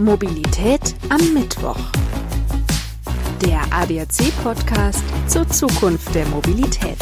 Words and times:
Mobilität 0.00 0.94
am 1.10 1.34
Mittwoch. 1.34 1.76
Der 3.44 3.60
ADAC-Podcast 3.70 5.04
zur 5.26 5.46
Zukunft 5.46 6.14
der 6.14 6.24
Mobilität. 6.28 6.96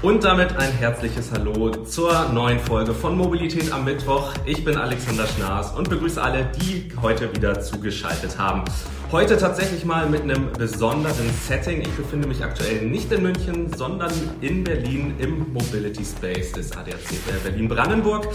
Und 0.00 0.24
damit 0.24 0.56
ein 0.56 0.72
herzliches 0.72 1.30
Hallo 1.32 1.84
zur 1.84 2.30
neuen 2.30 2.58
Folge 2.58 2.94
von 2.94 3.14
Mobilität 3.14 3.70
am 3.70 3.84
Mittwoch. 3.84 4.32
Ich 4.46 4.64
bin 4.64 4.78
Alexander 4.78 5.26
Schnaas 5.26 5.72
und 5.76 5.90
begrüße 5.90 6.20
alle, 6.20 6.50
die 6.62 6.90
heute 7.02 7.30
wieder 7.36 7.60
zugeschaltet 7.60 8.38
haben. 8.38 8.64
Heute 9.12 9.36
tatsächlich 9.36 9.84
mal 9.84 10.08
mit 10.08 10.22
einem 10.22 10.50
besonderen 10.54 11.30
Setting. 11.46 11.82
Ich 11.82 11.90
befinde 11.90 12.26
mich 12.26 12.42
aktuell 12.42 12.80
nicht 12.86 13.12
in 13.12 13.22
München, 13.22 13.70
sondern 13.76 14.10
in 14.40 14.64
Berlin 14.64 15.12
im 15.18 15.52
Mobility 15.52 16.02
Space 16.02 16.52
des 16.52 16.74
ADAC 16.74 16.94
äh, 16.94 17.38
Berlin-Brandenburg. 17.44 18.26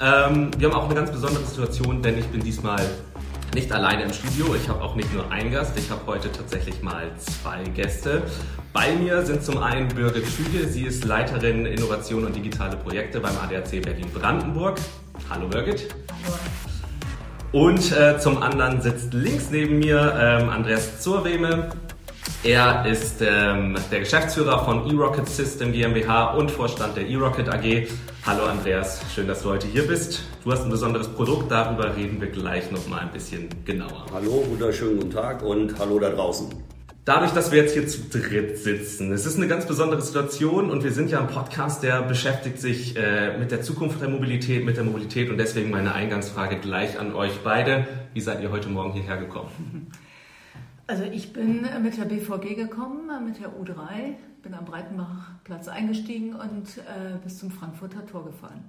Ähm, 0.00 0.52
wir 0.56 0.68
haben 0.68 0.76
auch 0.76 0.84
eine 0.84 0.94
ganz 0.94 1.10
besondere 1.10 1.42
Situation, 1.44 2.00
denn 2.00 2.16
ich 2.16 2.26
bin 2.26 2.40
diesmal 2.44 2.80
nicht 3.56 3.72
alleine 3.72 4.04
im 4.04 4.12
Studio. 4.12 4.54
Ich 4.54 4.68
habe 4.68 4.80
auch 4.82 4.94
nicht 4.94 5.12
nur 5.12 5.28
einen 5.32 5.50
Gast, 5.50 5.76
ich 5.76 5.90
habe 5.90 6.02
heute 6.06 6.30
tatsächlich 6.30 6.80
mal 6.80 7.10
zwei 7.18 7.64
Gäste. 7.64 8.22
Bei 8.72 8.94
mir 8.94 9.26
sind 9.26 9.42
zum 9.42 9.58
einen 9.58 9.88
Birgit 9.88 10.28
Schüge, 10.28 10.68
sie 10.68 10.84
ist 10.84 11.04
Leiterin 11.04 11.66
Innovation 11.66 12.24
und 12.24 12.36
digitale 12.36 12.76
Projekte 12.76 13.18
beim 13.18 13.36
ADAC 13.36 13.82
Berlin-Brandenburg. 13.82 14.78
Hallo 15.28 15.48
Birgit. 15.48 15.92
Hallo. 16.24 16.69
Und 17.52 17.90
äh, 17.90 18.18
zum 18.18 18.42
anderen 18.42 18.80
sitzt 18.80 19.12
links 19.12 19.50
neben 19.50 19.80
mir 19.80 20.14
ähm, 20.20 20.50
Andreas 20.50 21.00
Zurweme. 21.00 21.70
Er 22.44 22.86
ist 22.86 23.20
ähm, 23.22 23.76
der 23.90 24.00
Geschäftsführer 24.00 24.64
von 24.64 24.88
eRocket 24.88 25.28
System 25.28 25.72
GmbH 25.72 26.34
und 26.34 26.50
Vorstand 26.50 26.96
der 26.96 27.08
eRocket 27.08 27.48
AG. 27.48 27.88
Hallo 28.24 28.44
Andreas, 28.44 29.02
schön, 29.12 29.26
dass 29.26 29.42
du 29.42 29.50
heute 29.50 29.66
hier 29.66 29.86
bist. 29.86 30.22
Du 30.44 30.52
hast 30.52 30.62
ein 30.62 30.70
besonderes 30.70 31.08
Produkt, 31.08 31.50
darüber 31.50 31.96
reden 31.96 32.20
wir 32.20 32.28
gleich 32.28 32.70
noch 32.70 32.86
mal 32.86 33.00
ein 33.00 33.10
bisschen 33.10 33.48
genauer. 33.64 34.06
Hallo, 34.14 34.44
wunderschönen 34.48 34.98
guten 34.98 35.10
Tag 35.10 35.42
und 35.42 35.76
hallo 35.78 35.98
da 35.98 36.10
draußen. 36.10 36.54
Dadurch, 37.06 37.32
dass 37.32 37.50
wir 37.50 37.62
jetzt 37.62 37.72
hier 37.72 37.88
zu 37.88 38.02
dritt 38.10 38.58
sitzen, 38.58 39.10
es 39.12 39.24
ist 39.24 39.38
eine 39.38 39.48
ganz 39.48 39.66
besondere 39.66 40.02
Situation 40.02 40.70
und 40.70 40.84
wir 40.84 40.92
sind 40.92 41.10
ja 41.10 41.20
ein 41.20 41.28
Podcast, 41.28 41.82
der 41.82 42.02
beschäftigt 42.02 42.60
sich 42.60 42.94
äh, 42.94 43.38
mit 43.38 43.50
der 43.50 43.62
Zukunft 43.62 44.02
der 44.02 44.10
Mobilität, 44.10 44.66
mit 44.66 44.76
der 44.76 44.84
Mobilität 44.84 45.30
und 45.30 45.38
deswegen 45.38 45.70
meine 45.70 45.94
Eingangsfrage 45.94 46.58
gleich 46.58 46.98
an 46.98 47.14
euch 47.14 47.40
beide. 47.42 47.86
Wie 48.12 48.20
seid 48.20 48.42
ihr 48.42 48.50
heute 48.50 48.68
Morgen 48.68 48.92
hierher 48.92 49.16
gekommen? 49.16 49.90
Also 50.86 51.04
ich 51.04 51.32
bin 51.32 51.66
mit 51.82 51.96
der 51.96 52.04
BVG 52.04 52.54
gekommen, 52.56 53.08
mit 53.24 53.40
der 53.40 53.50
U3, 53.50 54.16
bin 54.42 54.52
am 54.54 54.64
Breitenbachplatz 54.64 55.68
eingestiegen 55.68 56.34
und 56.34 56.78
äh, 56.78 57.16
bis 57.22 57.38
zum 57.38 57.50
Frankfurter 57.50 58.04
Tor 58.04 58.26
gefahren. 58.26 58.64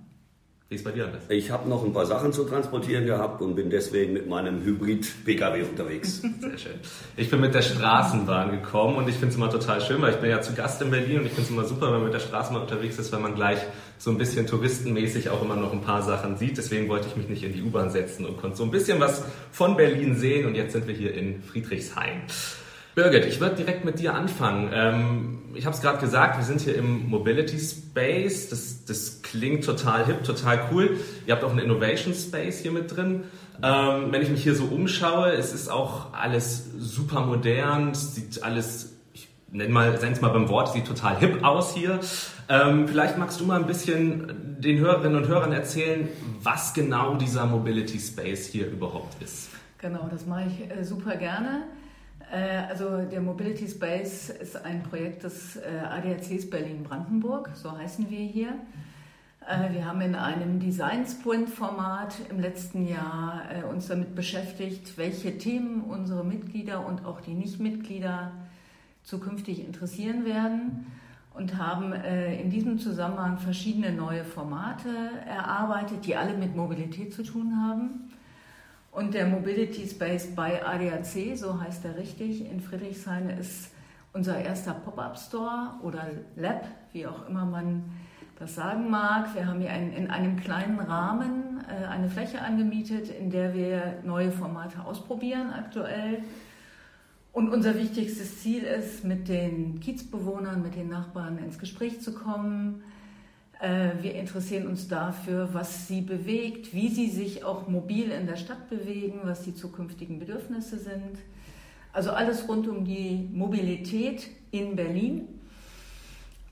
Wie 0.71 0.75
ist 0.75 0.85
bei 0.85 0.91
dir 0.91 1.03
anders? 1.03 1.23
Ich 1.27 1.51
habe 1.51 1.67
noch 1.67 1.83
ein 1.83 1.91
paar 1.91 2.05
Sachen 2.05 2.31
zu 2.31 2.45
transportieren 2.45 3.05
gehabt 3.05 3.41
und 3.41 3.55
bin 3.55 3.69
deswegen 3.69 4.13
mit 4.13 4.29
meinem 4.29 4.63
Hybrid-Pkw 4.63 5.63
unterwegs. 5.63 6.21
Sehr 6.21 6.57
schön. 6.57 6.79
Ich 7.17 7.29
bin 7.29 7.41
mit 7.41 7.53
der 7.53 7.61
Straßenbahn 7.61 8.51
gekommen 8.51 8.95
und 8.95 9.09
ich 9.09 9.15
finde 9.15 9.31
es 9.31 9.35
immer 9.35 9.49
total 9.49 9.81
schön, 9.81 10.01
weil 10.01 10.13
ich 10.13 10.19
bin 10.21 10.29
ja 10.29 10.39
zu 10.39 10.53
Gast 10.53 10.81
in 10.81 10.89
Berlin 10.89 11.19
und 11.19 11.25
ich 11.25 11.33
finde 11.33 11.41
es 11.41 11.49
immer 11.49 11.65
super, 11.65 11.87
wenn 11.87 11.95
man 11.95 12.03
mit 12.05 12.13
der 12.13 12.21
Straßenbahn 12.21 12.63
unterwegs 12.63 12.97
ist, 12.97 13.11
weil 13.11 13.19
man 13.19 13.35
gleich 13.35 13.59
so 13.97 14.11
ein 14.11 14.17
bisschen 14.17 14.47
touristenmäßig 14.47 15.29
auch 15.29 15.41
immer 15.41 15.57
noch 15.57 15.73
ein 15.73 15.81
paar 15.81 16.03
Sachen 16.03 16.37
sieht. 16.37 16.57
Deswegen 16.57 16.87
wollte 16.87 17.09
ich 17.09 17.17
mich 17.17 17.27
nicht 17.27 17.43
in 17.43 17.51
die 17.51 17.61
U-Bahn 17.63 17.89
setzen 17.89 18.25
und 18.25 18.39
konnte 18.39 18.55
so 18.55 18.63
ein 18.63 18.71
bisschen 18.71 19.01
was 19.01 19.25
von 19.51 19.75
Berlin 19.75 20.15
sehen 20.15 20.45
und 20.45 20.55
jetzt 20.55 20.71
sind 20.71 20.87
wir 20.87 20.95
hier 20.95 21.13
in 21.13 21.43
Friedrichshain. 21.43 22.21
Birgit, 22.93 23.25
ich 23.25 23.39
würde 23.39 23.55
direkt 23.55 23.85
mit 23.85 23.99
dir 23.99 24.15
anfangen. 24.15 24.69
Ähm, 24.73 25.37
ich 25.53 25.65
habe 25.65 25.75
es 25.75 25.81
gerade 25.81 25.99
gesagt, 25.99 26.37
wir 26.37 26.43
sind 26.43 26.61
hier 26.61 26.75
im 26.75 27.09
Mobility 27.09 27.57
Space. 27.57 28.49
Das, 28.49 28.85
das 28.85 29.21
klingt 29.21 29.63
total 29.63 30.05
hip, 30.05 30.23
total 30.23 30.59
cool. 30.71 30.97
Ihr 31.25 31.33
habt 31.33 31.43
auch 31.43 31.51
einen 31.51 31.59
Innovation 31.59 32.13
Space 32.13 32.59
hier 32.59 32.71
mit 32.71 32.95
drin. 32.95 33.23
Ähm, 33.63 34.11
wenn 34.11 34.21
ich 34.21 34.29
mich 34.29 34.43
hier 34.43 34.55
so 34.55 34.65
umschaue, 34.65 35.31
es 35.33 35.53
ist 35.53 35.69
auch 35.69 36.13
alles 36.13 36.69
super 36.77 37.21
modern, 37.21 37.93
sieht 37.93 38.43
alles, 38.43 38.93
ich 39.13 39.29
nenne 39.51 39.71
mal, 39.71 39.93
es 39.93 40.21
mal 40.21 40.29
beim 40.29 40.49
Wort, 40.49 40.73
sieht 40.73 40.85
total 40.85 41.17
hip 41.17 41.43
aus 41.43 41.73
hier. 41.73 41.99
Ähm, 42.49 42.87
vielleicht 42.87 43.17
magst 43.17 43.39
du 43.39 43.45
mal 43.45 43.59
ein 43.59 43.67
bisschen 43.67 44.59
den 44.59 44.79
Hörerinnen 44.79 45.15
und 45.23 45.27
Hörern 45.29 45.53
erzählen, 45.53 46.09
was 46.43 46.73
genau 46.73 47.15
dieser 47.15 47.45
Mobility 47.45 47.99
Space 47.99 48.47
hier 48.47 48.67
überhaupt 48.67 49.21
ist. 49.23 49.49
Genau, 49.77 50.09
das 50.11 50.25
mache 50.25 50.45
ich 50.47 50.69
äh, 50.69 50.83
super 50.83 51.15
gerne. 51.15 51.63
Äh, 52.31 52.69
also 52.69 53.01
der 53.01 53.21
Mobility 53.21 53.67
Space 53.67 54.29
ist 54.29 54.55
ein 54.55 54.83
Projekt 54.83 55.23
des 55.23 55.57
äh, 55.57 55.79
ADACs 55.83 56.49
Berlin-Brandenburg, 56.49 57.49
so 57.55 57.77
heißen 57.77 58.09
wir 58.09 58.19
hier. 58.19 58.53
Äh, 59.47 59.73
wir 59.73 59.85
haben 59.85 59.99
in 59.99 60.15
einem 60.15 60.59
Design 60.59 61.05
Sprint 61.05 61.49
Format 61.49 62.15
im 62.29 62.39
letzten 62.39 62.87
Jahr 62.87 63.43
uns 63.69 63.87
damit 63.87 64.15
beschäftigt, 64.15 64.97
welche 64.97 65.37
Themen 65.37 65.81
unsere 65.81 66.23
Mitglieder 66.23 66.85
und 66.85 67.05
auch 67.05 67.19
die 67.19 67.33
Nichtmitglieder 67.33 68.31
zukünftig 69.03 69.65
interessieren 69.65 70.25
werden 70.25 70.85
und 71.33 71.57
haben 71.57 71.93
in 71.93 72.49
diesem 72.51 72.77
Zusammenhang 72.77 73.39
verschiedene 73.39 73.91
neue 73.91 74.23
Formate 74.23 74.89
erarbeitet, 75.25 76.05
die 76.05 76.15
alle 76.15 76.37
mit 76.37 76.55
Mobilität 76.55 77.13
zu 77.13 77.23
tun 77.23 77.55
haben. 77.57 78.10
Und 78.91 79.13
der 79.13 79.25
Mobility 79.25 79.87
Space 79.87 80.35
bei 80.35 80.65
ADAC, 80.65 81.37
so 81.37 81.61
heißt 81.61 81.85
er 81.85 81.95
richtig, 81.95 82.49
in 82.51 82.59
Friedrichshain 82.59 83.29
ist 83.29 83.71
unser 84.11 84.37
erster 84.37 84.73
Pop-up 84.73 85.17
Store 85.17 85.75
oder 85.81 86.07
Lab, 86.35 86.67
wie 86.91 87.07
auch 87.07 87.27
immer 87.29 87.45
man 87.45 87.83
das 88.37 88.55
sagen 88.55 88.89
mag. 88.89 89.33
Wir 89.33 89.47
haben 89.47 89.61
hier 89.61 89.71
ein, 89.71 89.93
in 89.93 90.09
einem 90.09 90.35
kleinen 90.35 90.79
Rahmen 90.79 91.63
äh, 91.69 91.85
eine 91.85 92.09
Fläche 92.09 92.41
angemietet, 92.41 93.09
in 93.09 93.29
der 93.29 93.53
wir 93.53 93.99
neue 94.03 94.31
Formate 94.31 94.83
ausprobieren 94.83 95.51
aktuell. 95.51 96.23
Und 97.31 97.49
unser 97.49 97.75
wichtigstes 97.75 98.41
Ziel 98.41 98.63
ist, 98.63 99.05
mit 99.05 99.29
den 99.29 99.79
Kiezbewohnern, 99.79 100.61
mit 100.61 100.75
den 100.75 100.89
Nachbarn 100.89 101.37
ins 101.37 101.59
Gespräch 101.59 102.01
zu 102.01 102.13
kommen, 102.13 102.83
wir 103.61 104.15
interessieren 104.15 104.65
uns 104.65 104.87
dafür, 104.87 105.49
was 105.53 105.87
sie 105.87 106.01
bewegt, 106.01 106.73
wie 106.73 106.87
sie 106.89 107.09
sich 107.09 107.43
auch 107.45 107.67
mobil 107.67 108.09
in 108.09 108.25
der 108.25 108.35
Stadt 108.35 108.69
bewegen, 108.69 109.19
was 109.23 109.43
die 109.43 109.53
zukünftigen 109.53 110.17
Bedürfnisse 110.17 110.79
sind. 110.79 111.19
Also 111.93 112.11
alles 112.11 112.47
rund 112.47 112.67
um 112.67 112.85
die 112.85 113.29
Mobilität 113.33 114.27
in 114.51 114.75
Berlin. 114.75 115.27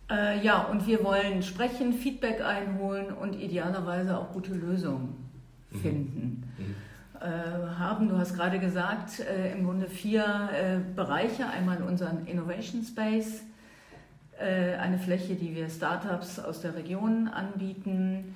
Äh, 0.10 0.44
ja, 0.44 0.64
und 0.64 0.88
wir 0.88 1.04
wollen 1.04 1.44
sprechen, 1.44 1.94
Feedback 1.94 2.42
einholen 2.42 3.14
und 3.14 3.36
idealerweise 3.40 4.18
auch 4.18 4.34
gute 4.34 4.54
Lösungen 4.54 5.16
mhm. 5.72 5.80
finden. 5.80 6.44
Mhm. 6.58 6.76
Äh, 7.22 7.78
haben, 7.78 8.10
du 8.10 8.18
hast 8.18 8.34
gerade 8.36 8.60
gesagt, 8.60 9.20
äh, 9.20 9.52
im 9.54 9.66
Grunde 9.66 9.88
vier 9.88 10.24
äh, 10.24 10.80
Bereiche. 10.96 11.48
Einmal 11.48 11.84
unseren 11.84 12.26
Innovation 12.26 12.84
Space, 12.84 13.42
äh, 13.42 13.49
eine 14.44 14.98
Fläche, 14.98 15.36
die 15.36 15.56
wir 15.56 15.70
Startups 15.70 16.40
aus 16.40 16.62
der 16.62 16.76
Region 16.76 17.28
anbieten, 17.28 18.36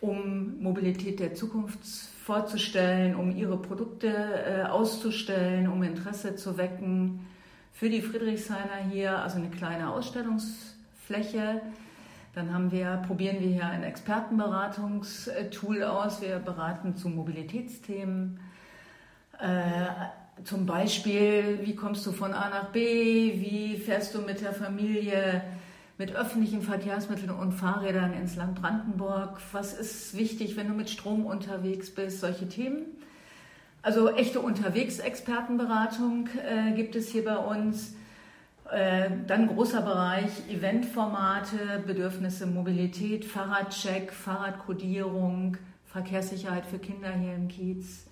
um 0.00 0.62
Mobilität 0.62 1.20
der 1.20 1.34
Zukunft 1.34 1.80
vorzustellen, 2.24 3.14
um 3.14 3.36
ihre 3.36 3.56
Produkte 3.56 4.08
äh, 4.08 4.62
auszustellen, 4.64 5.68
um 5.68 5.82
Interesse 5.82 6.36
zu 6.36 6.56
wecken 6.56 7.26
für 7.72 7.88
die 7.88 8.02
Friedrichshainer 8.02 8.88
hier, 8.90 9.18
also 9.18 9.38
eine 9.38 9.50
kleine 9.50 9.90
Ausstellungsfläche. 9.90 11.62
Dann 12.34 12.54
haben 12.54 12.70
wir, 12.70 13.02
probieren 13.06 13.40
wir 13.40 13.48
hier 13.48 13.66
ein 13.66 13.82
Expertenberatungstool 13.82 15.82
aus. 15.82 16.22
Wir 16.22 16.38
beraten 16.38 16.96
zu 16.96 17.08
Mobilitätsthemen. 17.08 18.38
Zum 20.44 20.64
Beispiel, 20.64 21.60
wie 21.62 21.74
kommst 21.74 22.06
du 22.06 22.12
von 22.12 22.32
A 22.32 22.48
nach 22.48 22.70
B, 22.70 23.40
wie 23.40 23.76
fährst 23.76 24.14
du 24.14 24.20
mit 24.20 24.40
der 24.40 24.52
Familie 24.52 25.42
mit 25.98 26.16
öffentlichen 26.16 26.62
Verkehrsmitteln 26.62 27.30
und 27.30 27.52
Fahrrädern 27.52 28.14
ins 28.14 28.34
Land 28.34 28.54
Brandenburg, 28.54 29.38
was 29.52 29.74
ist 29.74 30.16
wichtig, 30.16 30.56
wenn 30.56 30.66
du 30.68 30.72
mit 30.72 30.88
Strom 30.88 31.26
unterwegs 31.26 31.94
bist, 31.94 32.20
solche 32.20 32.48
Themen. 32.48 32.86
Also 33.82 34.08
echte 34.08 34.40
Unterwegsexpertenberatung 34.40 36.28
äh, 36.42 36.72
gibt 36.72 36.96
es 36.96 37.10
hier 37.10 37.24
bei 37.24 37.36
uns. 37.36 37.94
Äh, 38.70 39.10
dann 39.26 39.48
großer 39.48 39.82
Bereich 39.82 40.30
Eventformate, 40.48 41.82
Bedürfnisse, 41.86 42.46
Mobilität, 42.46 43.26
Fahrradcheck, 43.26 44.12
Fahrradkodierung, 44.12 45.58
Verkehrssicherheit 45.86 46.64
für 46.64 46.78
Kinder 46.78 47.10
hier 47.10 47.34
im 47.34 47.48
Kiez. 47.48 48.09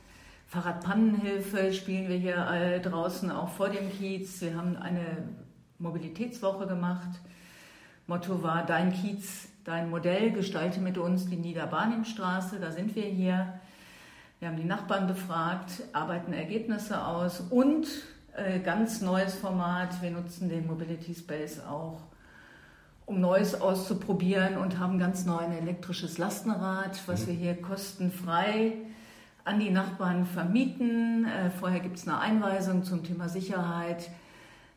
Fahrradpannenhilfe 0.48 1.74
spielen 1.74 2.08
wir 2.08 2.16
hier 2.16 2.80
draußen 2.82 3.30
auch 3.30 3.50
vor 3.50 3.68
dem 3.68 3.90
Kiez. 3.90 4.40
Wir 4.40 4.56
haben 4.56 4.78
eine 4.78 5.28
Mobilitätswoche 5.78 6.66
gemacht. 6.66 7.20
Motto 8.06 8.42
war 8.42 8.64
Dein 8.64 8.94
Kiez, 8.94 9.48
dein 9.64 9.90
Modell, 9.90 10.32
gestalte 10.32 10.80
mit 10.80 10.96
uns 10.96 11.26
die 11.26 11.36
Niederbarnimstraße. 11.36 12.58
Da 12.60 12.72
sind 12.72 12.96
wir 12.96 13.02
hier. 13.02 13.60
Wir 14.38 14.48
haben 14.48 14.56
die 14.56 14.64
Nachbarn 14.64 15.06
befragt, 15.06 15.82
arbeiten 15.92 16.32
Ergebnisse 16.32 17.04
aus 17.04 17.40
und 17.50 17.86
äh, 18.34 18.60
ganz 18.60 19.02
neues 19.02 19.34
Format. 19.34 20.00
Wir 20.00 20.12
nutzen 20.12 20.48
den 20.48 20.66
Mobility 20.66 21.14
Space 21.14 21.60
auch, 21.60 22.00
um 23.04 23.20
Neues 23.20 23.60
auszuprobieren 23.60 24.56
und 24.56 24.78
haben 24.78 24.98
ganz 24.98 25.26
neu 25.26 25.40
ein 25.40 25.52
elektrisches 25.52 26.16
Lastenrad, 26.16 27.06
was 27.06 27.22
mhm. 27.22 27.26
wir 27.26 27.34
hier 27.34 27.60
kostenfrei 27.60 28.87
an 29.48 29.58
die 29.58 29.70
Nachbarn 29.70 30.26
vermieten. 30.26 31.24
Äh, 31.24 31.50
vorher 31.50 31.80
gibt 31.80 31.96
es 31.96 32.06
eine 32.06 32.18
Einweisung 32.20 32.84
zum 32.84 33.02
Thema 33.02 33.28
Sicherheit. 33.30 34.10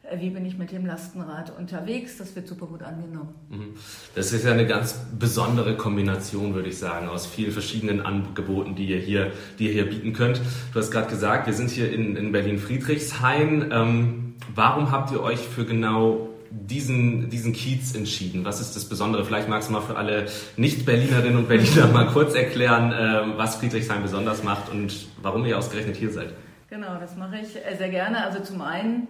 Äh, 0.04 0.22
wie 0.22 0.30
bin 0.30 0.46
ich 0.46 0.58
mit 0.58 0.72
dem 0.72 0.86
Lastenrad 0.86 1.52
unterwegs? 1.58 2.18
Das 2.18 2.36
wird 2.38 2.48
super 2.48 2.68
gut 2.68 2.82
angenommen. 2.82 3.36
Mhm. 3.50 3.74
Das 4.16 4.32
ist 4.32 4.46
ja 4.46 4.54
eine 4.54 4.66
ganz 4.66 4.96
besondere 5.20 5.76
Kombination, 5.76 6.54
würde 6.54 6.70
ich 6.70 6.78
sagen, 6.78 7.10
aus 7.10 7.26
vielen 7.26 7.52
verschiedenen 7.52 8.02
Angeboten, 8.02 8.76
die 8.76 8.88
ihr 8.88 9.00
hier, 9.00 9.34
die 9.60 9.68
ihr 9.68 9.74
hier 9.74 9.90
bieten 9.90 10.14
könnt. 10.14 10.42
Du 10.74 10.80
hast 10.80 10.90
gerade 10.90 11.10
gesagt, 11.10 11.48
wir 11.48 11.54
sind 11.54 11.70
hier 11.70 11.92
in, 11.92 12.16
in 12.16 12.32
Berlin-Friedrichshain. 12.32 13.72
Ähm, 13.72 14.36
warum 14.56 14.90
habt 14.92 15.12
ihr 15.12 15.22
euch 15.22 15.40
für 15.40 15.66
genau 15.66 16.31
diesen, 16.52 17.30
diesen 17.30 17.54
Kiez 17.54 17.96
entschieden? 17.96 18.46
Was 18.46 18.60
ist 18.60 18.76
das 18.76 18.86
Besondere? 18.86 19.26
Vielleicht 19.26 19.48
magst 19.48 19.70
du 19.70 19.74
mal 19.74 19.82
für 19.82 19.96
alle 19.96 20.28
Nicht-Berlinerinnen 20.58 21.38
und 21.38 21.48
Berliner 21.48 21.88
mal 21.88 22.08
kurz 22.08 22.36
erklären, 22.36 22.92
äh, 22.92 23.38
was 23.38 23.56
Friedrichshain 23.56 24.02
besonders 24.02 24.44
macht 24.44 24.70
und 24.70 25.08
warum 25.22 25.46
ihr 25.46 25.58
ausgerechnet 25.58 25.96
hier 25.96 26.12
seid. 26.12 26.34
Genau, 26.70 27.00
das 27.00 27.16
mache 27.16 27.38
ich 27.42 27.56
äh, 27.56 27.76
sehr 27.78 27.90
gerne. 27.90 28.24
Also 28.24 28.42
zum 28.42 28.62
einen 28.62 29.08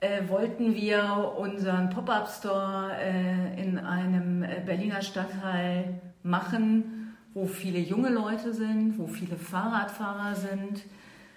äh, 0.00 0.28
wollten 0.28 0.74
wir 0.74 1.34
unseren 1.38 1.90
Pop-up-Store 1.90 2.92
äh, 3.00 3.62
in 3.62 3.78
einem 3.78 4.42
äh, 4.42 4.60
Berliner 4.64 5.02
Stadtteil 5.02 6.00
machen, 6.22 7.16
wo 7.32 7.46
viele 7.46 7.78
junge 7.78 8.10
Leute 8.10 8.52
sind, 8.52 8.98
wo 8.98 9.06
viele 9.06 9.36
Fahrradfahrer 9.36 10.34
sind, 10.34 10.82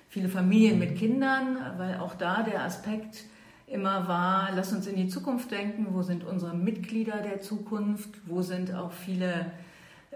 viele 0.09 0.29
Familien 0.29 0.79
mit 0.79 0.97
Kindern, 0.97 1.57
weil 1.77 1.97
auch 1.99 2.15
da 2.15 2.43
der 2.43 2.63
Aspekt 2.63 3.25
immer 3.71 4.07
war, 4.07 4.49
lass 4.55 4.73
uns 4.73 4.87
in 4.87 4.95
die 4.95 5.07
Zukunft 5.07 5.51
denken, 5.51 5.87
wo 5.91 6.01
sind 6.01 6.23
unsere 6.23 6.55
Mitglieder 6.55 7.21
der 7.21 7.41
Zukunft, 7.41 8.09
wo 8.25 8.41
sind 8.41 8.73
auch 8.73 8.91
viele 8.91 9.51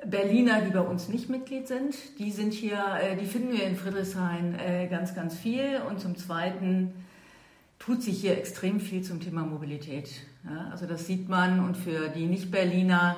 Berliner, 0.06 0.62
die 0.62 0.72
bei 0.72 0.82
uns 0.82 1.08
nicht 1.08 1.30
Mitglied 1.30 1.68
sind. 1.68 1.96
Die 2.20 2.32
sind 2.32 2.54
hier, 2.54 2.84
äh, 3.02 3.16
die 3.16 3.26
finden 3.26 3.54
wir 3.54 3.66
in 3.66 3.76
Friedrichshain 3.76 4.56
äh, 4.60 4.88
ganz, 4.88 5.16
ganz 5.16 5.38
viel. 5.38 5.82
Und 5.88 6.00
zum 6.00 6.16
Zweiten 6.18 6.94
tut 7.80 8.02
sich 8.02 8.20
hier 8.20 8.38
extrem 8.38 8.80
viel 8.80 9.02
zum 9.04 9.20
Thema 9.20 9.42
Mobilität. 9.42 10.10
also 10.72 10.86
das 10.86 11.06
sieht 11.06 11.28
man 11.28 11.60
und 11.60 11.76
für 11.76 12.08
die 12.10 12.28
Nicht-Berliner 12.28 13.18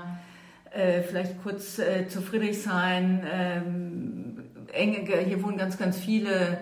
äh, 0.71 1.01
vielleicht 1.03 1.41
kurz 1.43 1.75
zu 1.75 2.21
Friedrichshain. 2.21 3.21
Ähm, 3.31 4.43
hier 4.73 5.43
wohnen 5.43 5.57
ganz, 5.57 5.77
ganz 5.77 5.97
viele 5.97 6.57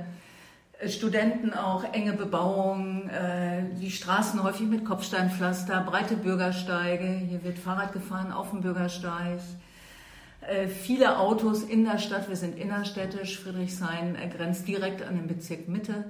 Studenten 0.87 1.53
auch, 1.53 1.83
enge 1.93 2.13
Bebauung, 2.13 3.09
äh, 3.09 3.63
die 3.79 3.91
Straßen 3.91 4.41
häufig 4.43 4.67
mit 4.67 4.85
Kopfsteinpflaster, 4.85 5.81
breite 5.81 6.15
Bürgersteige, 6.15 7.07
hier 7.07 7.43
wird 7.43 7.59
Fahrrad 7.59 7.93
gefahren 7.93 8.31
auf 8.31 8.51
dem 8.51 8.61
Bürgersteig, 8.61 9.39
äh, 10.41 10.67
viele 10.67 11.19
Autos 11.19 11.63
in 11.63 11.85
der 11.85 11.97
Stadt, 11.97 12.29
wir 12.29 12.35
sind 12.35 12.57
innerstädtisch, 12.57 13.39
Friedrichshain 13.39 14.17
grenzt 14.35 14.67
direkt 14.67 15.01
an 15.01 15.15
den 15.15 15.27
Bezirk 15.27 15.67
Mitte. 15.67 16.05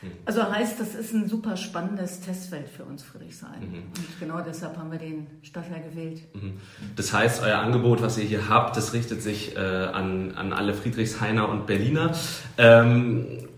Hm. 0.00 0.12
Also 0.24 0.48
heißt, 0.48 0.78
das 0.78 0.94
ist 0.94 1.12
ein 1.12 1.28
super 1.28 1.56
spannendes 1.56 2.20
Testfeld 2.20 2.68
für 2.68 2.84
uns 2.84 3.02
Friedrichshain. 3.02 3.60
Mhm. 3.60 3.74
Und 3.96 4.20
genau 4.20 4.40
deshalb 4.40 4.76
haben 4.76 4.92
wir 4.92 4.98
den 4.98 5.26
Stadtteil 5.42 5.82
gewählt. 5.82 6.22
Mhm. 6.34 6.60
Das 6.94 7.12
heißt, 7.12 7.42
euer 7.42 7.58
Angebot, 7.58 8.00
was 8.00 8.16
ihr 8.16 8.24
hier 8.24 8.48
habt, 8.48 8.76
das 8.76 8.92
richtet 8.92 9.22
sich 9.22 9.56
äh, 9.56 9.58
an, 9.58 10.32
an 10.36 10.52
alle 10.52 10.72
Friedrichshainer 10.72 11.48
und 11.48 11.66
Berliner. 11.66 12.12
Ähm, 12.58 13.48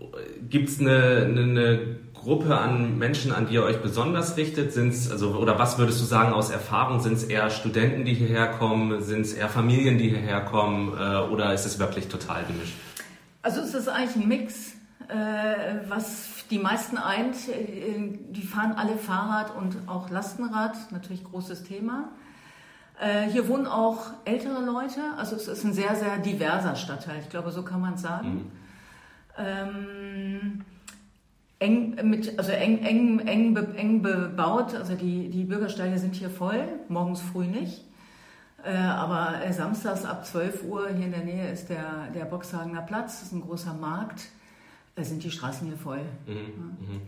Gibt 0.51 0.67
es 0.67 0.81
eine, 0.81 1.25
eine, 1.27 1.41
eine 1.41 1.79
Gruppe 2.13 2.57
an 2.57 2.97
Menschen, 2.99 3.31
an 3.31 3.47
die 3.47 3.53
ihr 3.53 3.63
euch 3.63 3.81
besonders 3.81 4.35
richtet? 4.35 4.73
Sind's, 4.73 5.09
also, 5.09 5.29
oder 5.35 5.57
was 5.57 5.77
würdest 5.77 6.01
du 6.01 6.05
sagen 6.05 6.33
aus 6.33 6.49
Erfahrung? 6.49 6.99
Sind 6.99 7.13
es 7.13 7.23
eher 7.23 7.49
Studenten, 7.49 8.03
die 8.03 8.13
hierher 8.13 8.47
kommen? 8.47 9.01
Sind 9.01 9.21
es 9.21 9.33
eher 9.33 9.47
Familien, 9.47 9.97
die 9.97 10.09
hierher 10.09 10.41
kommen? 10.41 10.93
Äh, 10.93 11.31
oder 11.31 11.53
ist 11.53 11.65
es 11.65 11.79
wirklich 11.79 12.09
total 12.09 12.43
gemischt? 12.43 12.73
Also 13.41 13.61
es 13.61 13.73
ist 13.73 13.87
eigentlich 13.87 14.17
ein 14.17 14.27
Mix. 14.27 14.73
Äh, 15.07 15.87
was 15.87 16.27
die 16.51 16.59
meisten 16.59 16.97
eint, 16.97 17.35
äh, 17.47 18.19
die 18.29 18.43
fahren 18.43 18.73
alle 18.73 18.97
Fahrrad 18.97 19.55
und 19.55 19.77
auch 19.87 20.09
Lastenrad, 20.09 20.75
natürlich 20.91 21.23
großes 21.23 21.63
Thema. 21.63 22.09
Hier 23.31 23.47
wohnen 23.47 23.65
auch 23.65 24.11
ältere 24.25 24.63
Leute, 24.63 25.01
also 25.17 25.35
es 25.35 25.47
ist 25.47 25.63
ein 25.63 25.73
sehr, 25.73 25.95
sehr 25.95 26.19
diverser 26.19 26.75
Stadtteil, 26.75 27.17
ich 27.19 27.29
glaube, 27.29 27.49
so 27.49 27.63
kann 27.63 27.81
man 27.81 27.95
es 27.95 28.03
sagen. 28.03 28.29
Mhm. 28.29 28.51
Ähm, 29.37 30.63
eng, 31.59 32.09
mit, 32.09 32.37
also 32.37 32.51
eng, 32.51 32.79
eng, 32.83 33.19
eng, 33.19 33.53
be, 33.53 33.73
eng 33.75 34.01
bebaut. 34.01 34.75
Also 34.75 34.95
die, 34.95 35.29
die 35.29 35.43
Bürgersteige 35.43 35.97
sind 35.97 36.15
hier 36.15 36.29
voll, 36.29 36.63
morgens 36.89 37.21
früh 37.21 37.45
nicht. 37.45 37.83
Äh, 38.63 38.75
aber 38.75 39.43
äh, 39.43 39.53
samstags 39.53 40.05
ab 40.05 40.25
12 40.25 40.63
Uhr 40.63 40.89
hier 40.89 41.05
in 41.05 41.11
der 41.11 41.23
Nähe 41.23 41.51
ist 41.51 41.69
der, 41.69 42.09
der 42.13 42.25
Boxhagener 42.25 42.81
Platz, 42.81 43.19
das 43.19 43.27
ist 43.27 43.33
ein 43.33 43.41
großer 43.41 43.73
Markt, 43.73 44.27
da 44.95 45.03
sind 45.03 45.23
die 45.23 45.31
Straßen 45.31 45.67
hier 45.67 45.77
voll. 45.77 46.01
Mhm, 46.27 46.35
ja. 46.35 46.41
Mhm. 46.41 47.01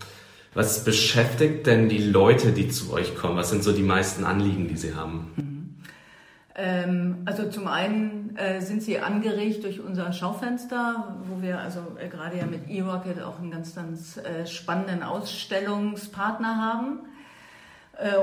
Was 0.56 0.84
beschäftigt 0.84 1.66
denn 1.66 1.90
die 1.90 1.98
Leute, 1.98 2.52
die 2.52 2.70
zu 2.70 2.94
euch 2.94 3.16
kommen? 3.16 3.38
Was 3.38 3.50
sind 3.50 3.64
so 3.64 3.72
die 3.72 3.82
meisten 3.82 4.24
Anliegen, 4.24 4.68
die 4.68 4.78
sie 4.78 4.94
haben? 4.94 5.32
Ähm, 6.56 7.24
also 7.26 7.50
zum 7.50 7.68
einen 7.68 8.36
äh, 8.38 8.62
sind 8.62 8.84
sie 8.84 9.00
angeregt 9.00 9.64
durch 9.64 9.80
unser 9.80 10.14
Schaufenster, 10.14 11.18
wo 11.28 11.42
wir 11.42 11.60
also 11.60 11.80
äh, 12.00 12.08
gerade 12.10 12.38
ja 12.38 12.46
mit 12.46 12.70
eRocket 12.70 13.22
auch 13.24 13.40
einen 13.40 13.50
ganz, 13.50 13.74
ganz 13.74 14.18
äh, 14.18 14.46
spannenden 14.46 15.04
Ausstellungspartner 15.04 16.58
haben. 16.58 17.00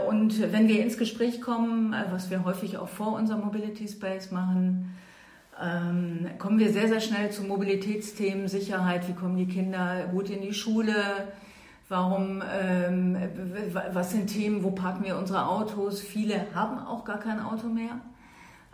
Und 0.08 0.52
wenn 0.52 0.66
wir 0.66 0.82
ins 0.82 0.98
Gespräch 0.98 1.40
kommen, 1.40 1.94
was 2.10 2.28
wir 2.28 2.44
häufig 2.44 2.76
auch 2.76 2.88
vor 2.88 3.12
unserem 3.12 3.42
Mobility 3.42 3.86
Space 3.86 4.32
machen, 4.32 4.96
ähm, 5.62 6.26
kommen 6.38 6.58
wir 6.58 6.72
sehr, 6.72 6.88
sehr 6.88 6.98
schnell 6.98 7.30
zu 7.30 7.44
Mobilitätsthemen, 7.44 8.48
Sicherheit, 8.48 9.06
wie 9.06 9.12
kommen 9.12 9.36
die 9.36 9.46
Kinder 9.46 10.08
gut 10.10 10.28
in 10.28 10.42
die 10.42 10.54
Schule, 10.54 10.94
Warum, 11.88 12.40
ähm, 12.48 13.16
was 13.92 14.12
sind 14.12 14.28
Themen, 14.28 14.62
wo 14.62 14.70
parken 14.70 15.04
wir 15.04 15.18
unsere 15.18 15.48
Autos? 15.48 16.00
Viele 16.00 16.46
haben 16.54 16.78
auch 16.78 17.04
gar 17.04 17.18
kein 17.18 17.40
Auto 17.40 17.66
mehr 17.66 18.00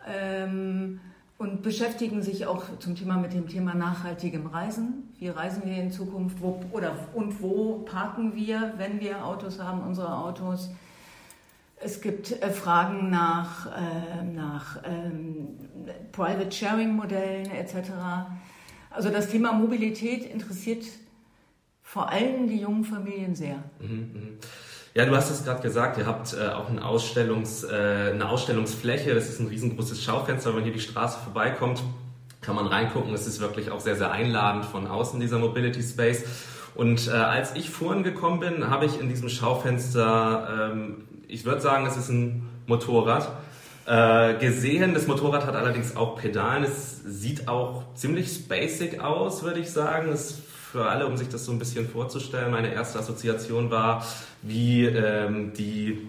ähm, 0.06 1.00
und 1.38 1.62
beschäftigen 1.62 2.22
sich 2.22 2.46
auch 2.46 2.78
zum 2.78 2.94
Thema 2.94 3.18
mit 3.18 3.34
dem 3.34 3.46
Thema 3.48 3.74
nachhaltigem 3.74 4.46
Reisen. 4.46 5.12
Wie 5.18 5.28
reisen 5.28 5.62
wir 5.66 5.76
in 5.76 5.90
Zukunft 5.90 6.40
wo, 6.40 6.62
oder 6.72 6.96
und 7.14 7.42
wo 7.42 7.80
parken 7.80 8.34
wir, 8.34 8.74
wenn 8.78 9.00
wir 9.00 9.24
Autos 9.24 9.60
haben, 9.60 9.82
unsere 9.82 10.16
Autos? 10.16 10.70
Es 11.78 12.00
gibt 12.00 12.42
äh, 12.42 12.50
Fragen 12.50 13.10
nach, 13.10 13.66
äh, 13.66 14.24
nach 14.24 14.82
ähm, 14.84 15.48
Private 16.12 16.50
Sharing 16.50 16.96
Modellen 16.96 17.50
etc. 17.50 17.90
Also 18.90 19.10
das 19.10 19.28
Thema 19.28 19.52
Mobilität 19.52 20.24
interessiert 20.24 20.84
vor 21.82 22.10
allem 22.10 22.48
die 22.48 22.60
jungen 22.60 22.84
Familien 22.84 23.34
sehr. 23.34 23.62
Mhm, 23.78 24.10
mh. 24.14 24.20
Ja, 24.96 25.04
du 25.04 25.14
hast 25.14 25.30
es 25.30 25.44
gerade 25.44 25.60
gesagt, 25.60 25.98
ihr 25.98 26.06
habt 26.06 26.32
äh, 26.32 26.48
auch 26.48 26.70
Ausstellungs, 26.82 27.64
äh, 27.64 28.12
eine 28.14 28.30
Ausstellungsfläche, 28.30 29.14
das 29.14 29.28
ist 29.28 29.40
ein 29.40 29.48
riesengroßes 29.48 30.02
Schaufenster, 30.02 30.48
wenn 30.48 30.54
man 30.54 30.64
hier 30.64 30.72
die 30.72 30.80
Straße 30.80 31.18
vorbeikommt, 31.22 31.82
kann 32.40 32.56
man 32.56 32.66
reingucken. 32.66 33.12
Es 33.12 33.26
ist 33.26 33.38
wirklich 33.38 33.70
auch 33.70 33.80
sehr, 33.80 33.96
sehr 33.96 34.10
einladend 34.10 34.64
von 34.64 34.86
außen, 34.86 35.20
dieser 35.20 35.38
Mobility 35.38 35.82
Space. 35.82 36.24
Und 36.74 37.08
äh, 37.08 37.10
als 37.10 37.54
ich 37.56 37.68
vorhin 37.68 38.04
gekommen 38.04 38.40
bin, 38.40 38.70
habe 38.70 38.86
ich 38.86 38.98
in 38.98 39.10
diesem 39.10 39.28
Schaufenster, 39.28 40.70
ähm, 40.72 41.04
ich 41.28 41.44
würde 41.44 41.60
sagen, 41.60 41.84
es 41.84 41.98
ist 41.98 42.08
ein 42.08 42.48
Motorrad, 42.66 43.30
äh, 43.84 44.38
gesehen. 44.38 44.94
Das 44.94 45.06
Motorrad 45.06 45.44
hat 45.44 45.56
allerdings 45.56 45.94
auch 45.94 46.16
Pedalen. 46.16 46.64
Es 46.64 47.02
sieht 47.04 47.48
auch 47.48 47.84
ziemlich 47.94 48.48
basic 48.48 49.00
aus, 49.00 49.42
würde 49.42 49.60
ich 49.60 49.70
sagen. 49.70 50.08
Es 50.10 50.40
für 50.76 50.84
alle, 50.84 51.06
um 51.06 51.16
sich 51.16 51.30
das 51.30 51.46
so 51.46 51.52
ein 51.52 51.58
bisschen 51.58 51.88
vorzustellen. 51.88 52.50
Meine 52.50 52.70
erste 52.70 52.98
Assoziation 52.98 53.70
war 53.70 54.04
wie 54.42 54.84
ähm, 54.84 55.54
die 55.56 56.06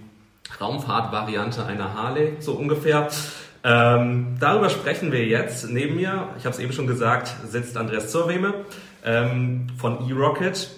Raumfahrtvariante 0.59 1.65
einer 1.65 1.93
Harley, 1.93 2.33
so 2.39 2.51
ungefähr. 2.51 3.07
Ähm, 3.63 4.35
darüber 4.41 4.69
sprechen 4.69 5.13
wir 5.13 5.25
jetzt. 5.25 5.69
Neben 5.69 5.95
mir, 5.95 6.27
ich 6.37 6.45
habe 6.45 6.53
es 6.53 6.59
eben 6.59 6.73
schon 6.73 6.85
gesagt, 6.85 7.33
sitzt 7.47 7.77
Andreas 7.77 8.11
Zurweme 8.11 8.65
ähm, 9.05 9.67
von 9.77 10.09
eRocket. 10.09 10.69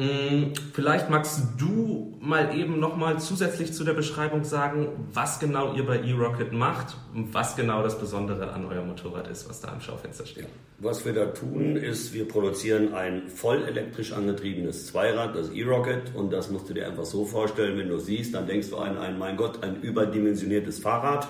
Mm, 0.00 0.54
vielleicht 0.72 1.10
magst 1.10 1.42
du 1.58 2.16
mal 2.20 2.56
eben 2.56 2.80
nochmal 2.80 3.20
zusätzlich 3.20 3.74
zu 3.74 3.84
der 3.84 3.92
Beschreibung 3.92 4.44
sagen, 4.44 4.88
was 5.12 5.38
genau 5.40 5.74
ihr 5.74 5.84
bei 5.84 5.98
eRocket 5.98 6.54
macht 6.54 6.96
und 7.14 7.34
was 7.34 7.54
genau 7.54 7.82
das 7.82 7.98
Besondere 7.98 8.50
an 8.54 8.64
eurem 8.64 8.86
Motorrad 8.86 9.28
ist, 9.28 9.46
was 9.50 9.60
da 9.60 9.70
im 9.74 9.82
Schaufenster 9.82 10.24
steht. 10.24 10.46
Was 10.78 11.04
wir 11.04 11.12
da 11.12 11.26
tun, 11.26 11.76
ist, 11.76 12.14
wir 12.14 12.26
produzieren 12.26 12.94
ein 12.94 13.28
voll 13.28 13.62
elektrisch 13.64 14.12
angetriebenes 14.12 14.86
Zweirad, 14.86 15.36
das 15.36 15.50
eRocket, 15.50 16.14
und 16.14 16.32
das 16.32 16.50
musst 16.50 16.70
du 16.70 16.72
dir 16.72 16.86
einfach 16.86 17.04
so 17.04 17.26
vorstellen, 17.26 17.76
wenn 17.76 17.88
du 17.88 17.98
siehst, 17.98 18.34
dann 18.34 18.46
denkst 18.46 18.70
du 18.70 18.78
an 18.78 18.96
ein, 18.96 19.18
mein 19.18 19.36
Gott, 19.36 19.62
ein 19.62 19.82
überdimensioniertes 19.82 20.78
Fahrrad 20.78 21.28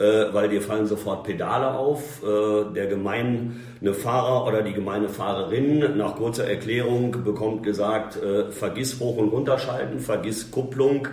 äh, 0.00 0.32
weil 0.32 0.48
dir 0.48 0.62
fallen 0.62 0.86
sofort 0.86 1.24
Pedale 1.24 1.74
auf. 1.74 2.22
Äh, 2.22 2.72
der 2.74 2.86
gemeine 2.86 3.52
Fahrer 3.92 4.46
oder 4.46 4.62
die 4.62 4.72
gemeine 4.72 5.08
Fahrerin 5.08 5.96
nach 5.96 6.16
kurzer 6.16 6.48
Erklärung 6.48 7.22
bekommt 7.22 7.62
gesagt, 7.62 8.16
äh, 8.16 8.50
vergiss 8.50 8.98
Hoch- 8.98 9.18
und 9.18 9.28
Runterschalten, 9.28 10.00
vergiss 10.00 10.50
Kupplung, 10.50 11.08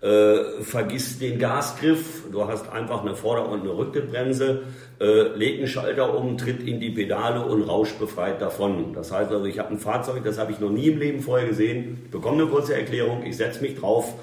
äh, 0.00 0.62
vergiss 0.62 1.18
den 1.18 1.38
Gasgriff, 1.38 2.24
du 2.32 2.46
hast 2.48 2.72
einfach 2.72 3.02
eine 3.02 3.14
Vorder- 3.14 3.48
und 3.50 3.60
eine 3.60 3.76
Rücktrittbremse, 3.76 4.62
äh, 4.98 5.22
leg 5.36 5.58
einen 5.58 5.66
Schalter 5.66 6.16
um, 6.16 6.38
tritt 6.38 6.62
in 6.66 6.80
die 6.80 6.90
Pedale 6.90 7.44
und 7.44 7.62
rauscht 7.62 7.98
befreit 7.98 8.40
davon. 8.40 8.94
Das 8.94 9.12
heißt 9.12 9.30
also, 9.30 9.44
ich 9.44 9.58
habe 9.58 9.70
ein 9.70 9.78
Fahrzeug, 9.78 10.24
das 10.24 10.38
habe 10.38 10.52
ich 10.52 10.60
noch 10.60 10.70
nie 10.70 10.88
im 10.88 10.98
Leben 10.98 11.20
vorher 11.20 11.48
gesehen, 11.48 11.98
ich 12.04 12.10
bekomme 12.10 12.42
eine 12.42 12.50
kurze 12.50 12.74
Erklärung, 12.74 13.22
ich 13.26 13.36
setze 13.36 13.60
mich 13.60 13.78
drauf, 13.78 14.14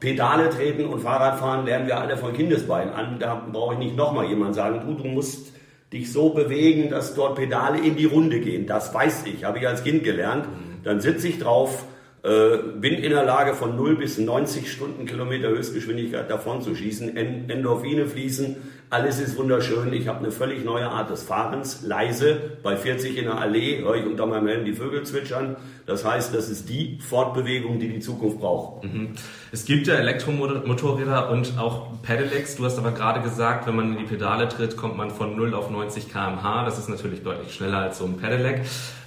Pedale 0.00 0.50
treten 0.50 0.86
und 0.86 1.00
Fahrradfahren 1.00 1.66
lernen 1.66 1.88
wir 1.88 2.00
alle 2.00 2.16
von 2.16 2.32
Kindesbeinen 2.32 2.94
an. 2.94 3.18
Da 3.18 3.34
brauche 3.50 3.74
ich 3.74 3.80
nicht 3.80 3.96
nochmal 3.96 4.26
jemand 4.26 4.54
sagen, 4.54 4.80
du, 4.86 5.02
du 5.02 5.08
musst 5.08 5.52
dich 5.92 6.12
so 6.12 6.30
bewegen, 6.30 6.90
dass 6.90 7.14
dort 7.14 7.36
Pedale 7.36 7.78
in 7.78 7.96
die 7.96 8.04
Runde 8.04 8.40
gehen. 8.40 8.66
Das 8.66 8.94
weiß 8.94 9.24
ich, 9.26 9.44
habe 9.44 9.58
ich 9.58 9.66
als 9.66 9.82
Kind 9.82 10.04
gelernt. 10.04 10.46
Dann 10.84 11.00
sitze 11.00 11.26
ich 11.26 11.38
drauf, 11.38 11.84
äh, 12.22 12.58
bin 12.80 12.94
in 12.94 13.10
der 13.10 13.24
Lage 13.24 13.54
von 13.54 13.76
0 13.76 13.96
bis 13.96 14.18
90 14.18 14.70
Stundenkilometer 14.72 15.48
Höchstgeschwindigkeit 15.48 16.30
davon 16.30 16.62
zu 16.62 16.74
schießen, 16.74 17.16
Endorphine 17.16 18.06
fließen, 18.06 18.56
alles 18.90 19.20
ist 19.20 19.36
wunderschön. 19.36 19.92
Ich 19.92 20.08
habe 20.08 20.20
eine 20.20 20.30
völlig 20.30 20.64
neue 20.64 20.88
Art 20.88 21.10
des 21.10 21.22
Fahrens, 21.22 21.82
leise, 21.82 22.56
bei 22.62 22.74
40 22.74 23.18
in 23.18 23.26
der 23.26 23.38
Allee 23.38 23.82
höre 23.82 23.96
ich 23.96 24.06
unter 24.06 24.24
meinem 24.24 24.48
Helm 24.48 24.64
die 24.64 24.72
Vögel 24.72 25.02
zwitschern. 25.02 25.56
Das 25.84 26.06
heißt, 26.06 26.34
das 26.34 26.48
ist 26.48 26.70
die 26.70 26.98
Fortbewegung, 26.98 27.78
die 27.78 27.88
die 27.88 28.00
Zukunft 28.00 28.40
braucht. 28.40 28.84
Mhm. 28.84 29.10
Es 29.52 29.66
gibt 29.66 29.86
ja 29.86 29.94
Elektromotorräder 29.94 31.30
und 31.30 31.58
auch 31.58 32.02
Pedelecs. 32.02 32.56
Du 32.56 32.64
hast 32.64 32.78
aber 32.78 32.92
gerade 32.92 33.20
gesagt, 33.20 33.66
wenn 33.66 33.76
man 33.76 33.92
in 33.92 33.98
die 33.98 34.04
Pedale 34.04 34.48
tritt, 34.48 34.76
kommt 34.76 34.96
man 34.96 35.10
von 35.10 35.36
0 35.36 35.54
auf 35.54 35.70
90 35.70 36.10
km/h. 36.10 36.64
Das 36.64 36.78
ist 36.78 36.88
natürlich 36.88 37.22
deutlich 37.22 37.52
schneller 37.54 37.78
als 37.78 37.98
so 37.98 38.06
ein 38.06 38.16
Pedelec. 38.16 38.62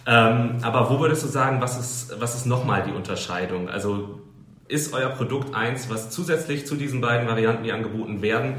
Ähm, 0.07 0.57
aber 0.61 0.89
wo 0.89 0.99
würdest 0.99 1.23
du 1.23 1.27
sagen, 1.27 1.61
was 1.61 1.79
ist, 1.79 2.19
was 2.19 2.35
ist 2.35 2.45
nochmal 2.45 2.83
die 2.83 2.91
Unterscheidung? 2.91 3.69
Also 3.69 4.21
ist 4.67 4.93
euer 4.93 5.09
Produkt 5.09 5.53
eins, 5.53 5.89
was 5.89 6.09
zusätzlich 6.09 6.65
zu 6.65 6.75
diesen 6.75 7.01
beiden 7.01 7.27
Varianten, 7.27 7.63
die 7.63 7.71
angeboten 7.71 8.21
werden, 8.21 8.55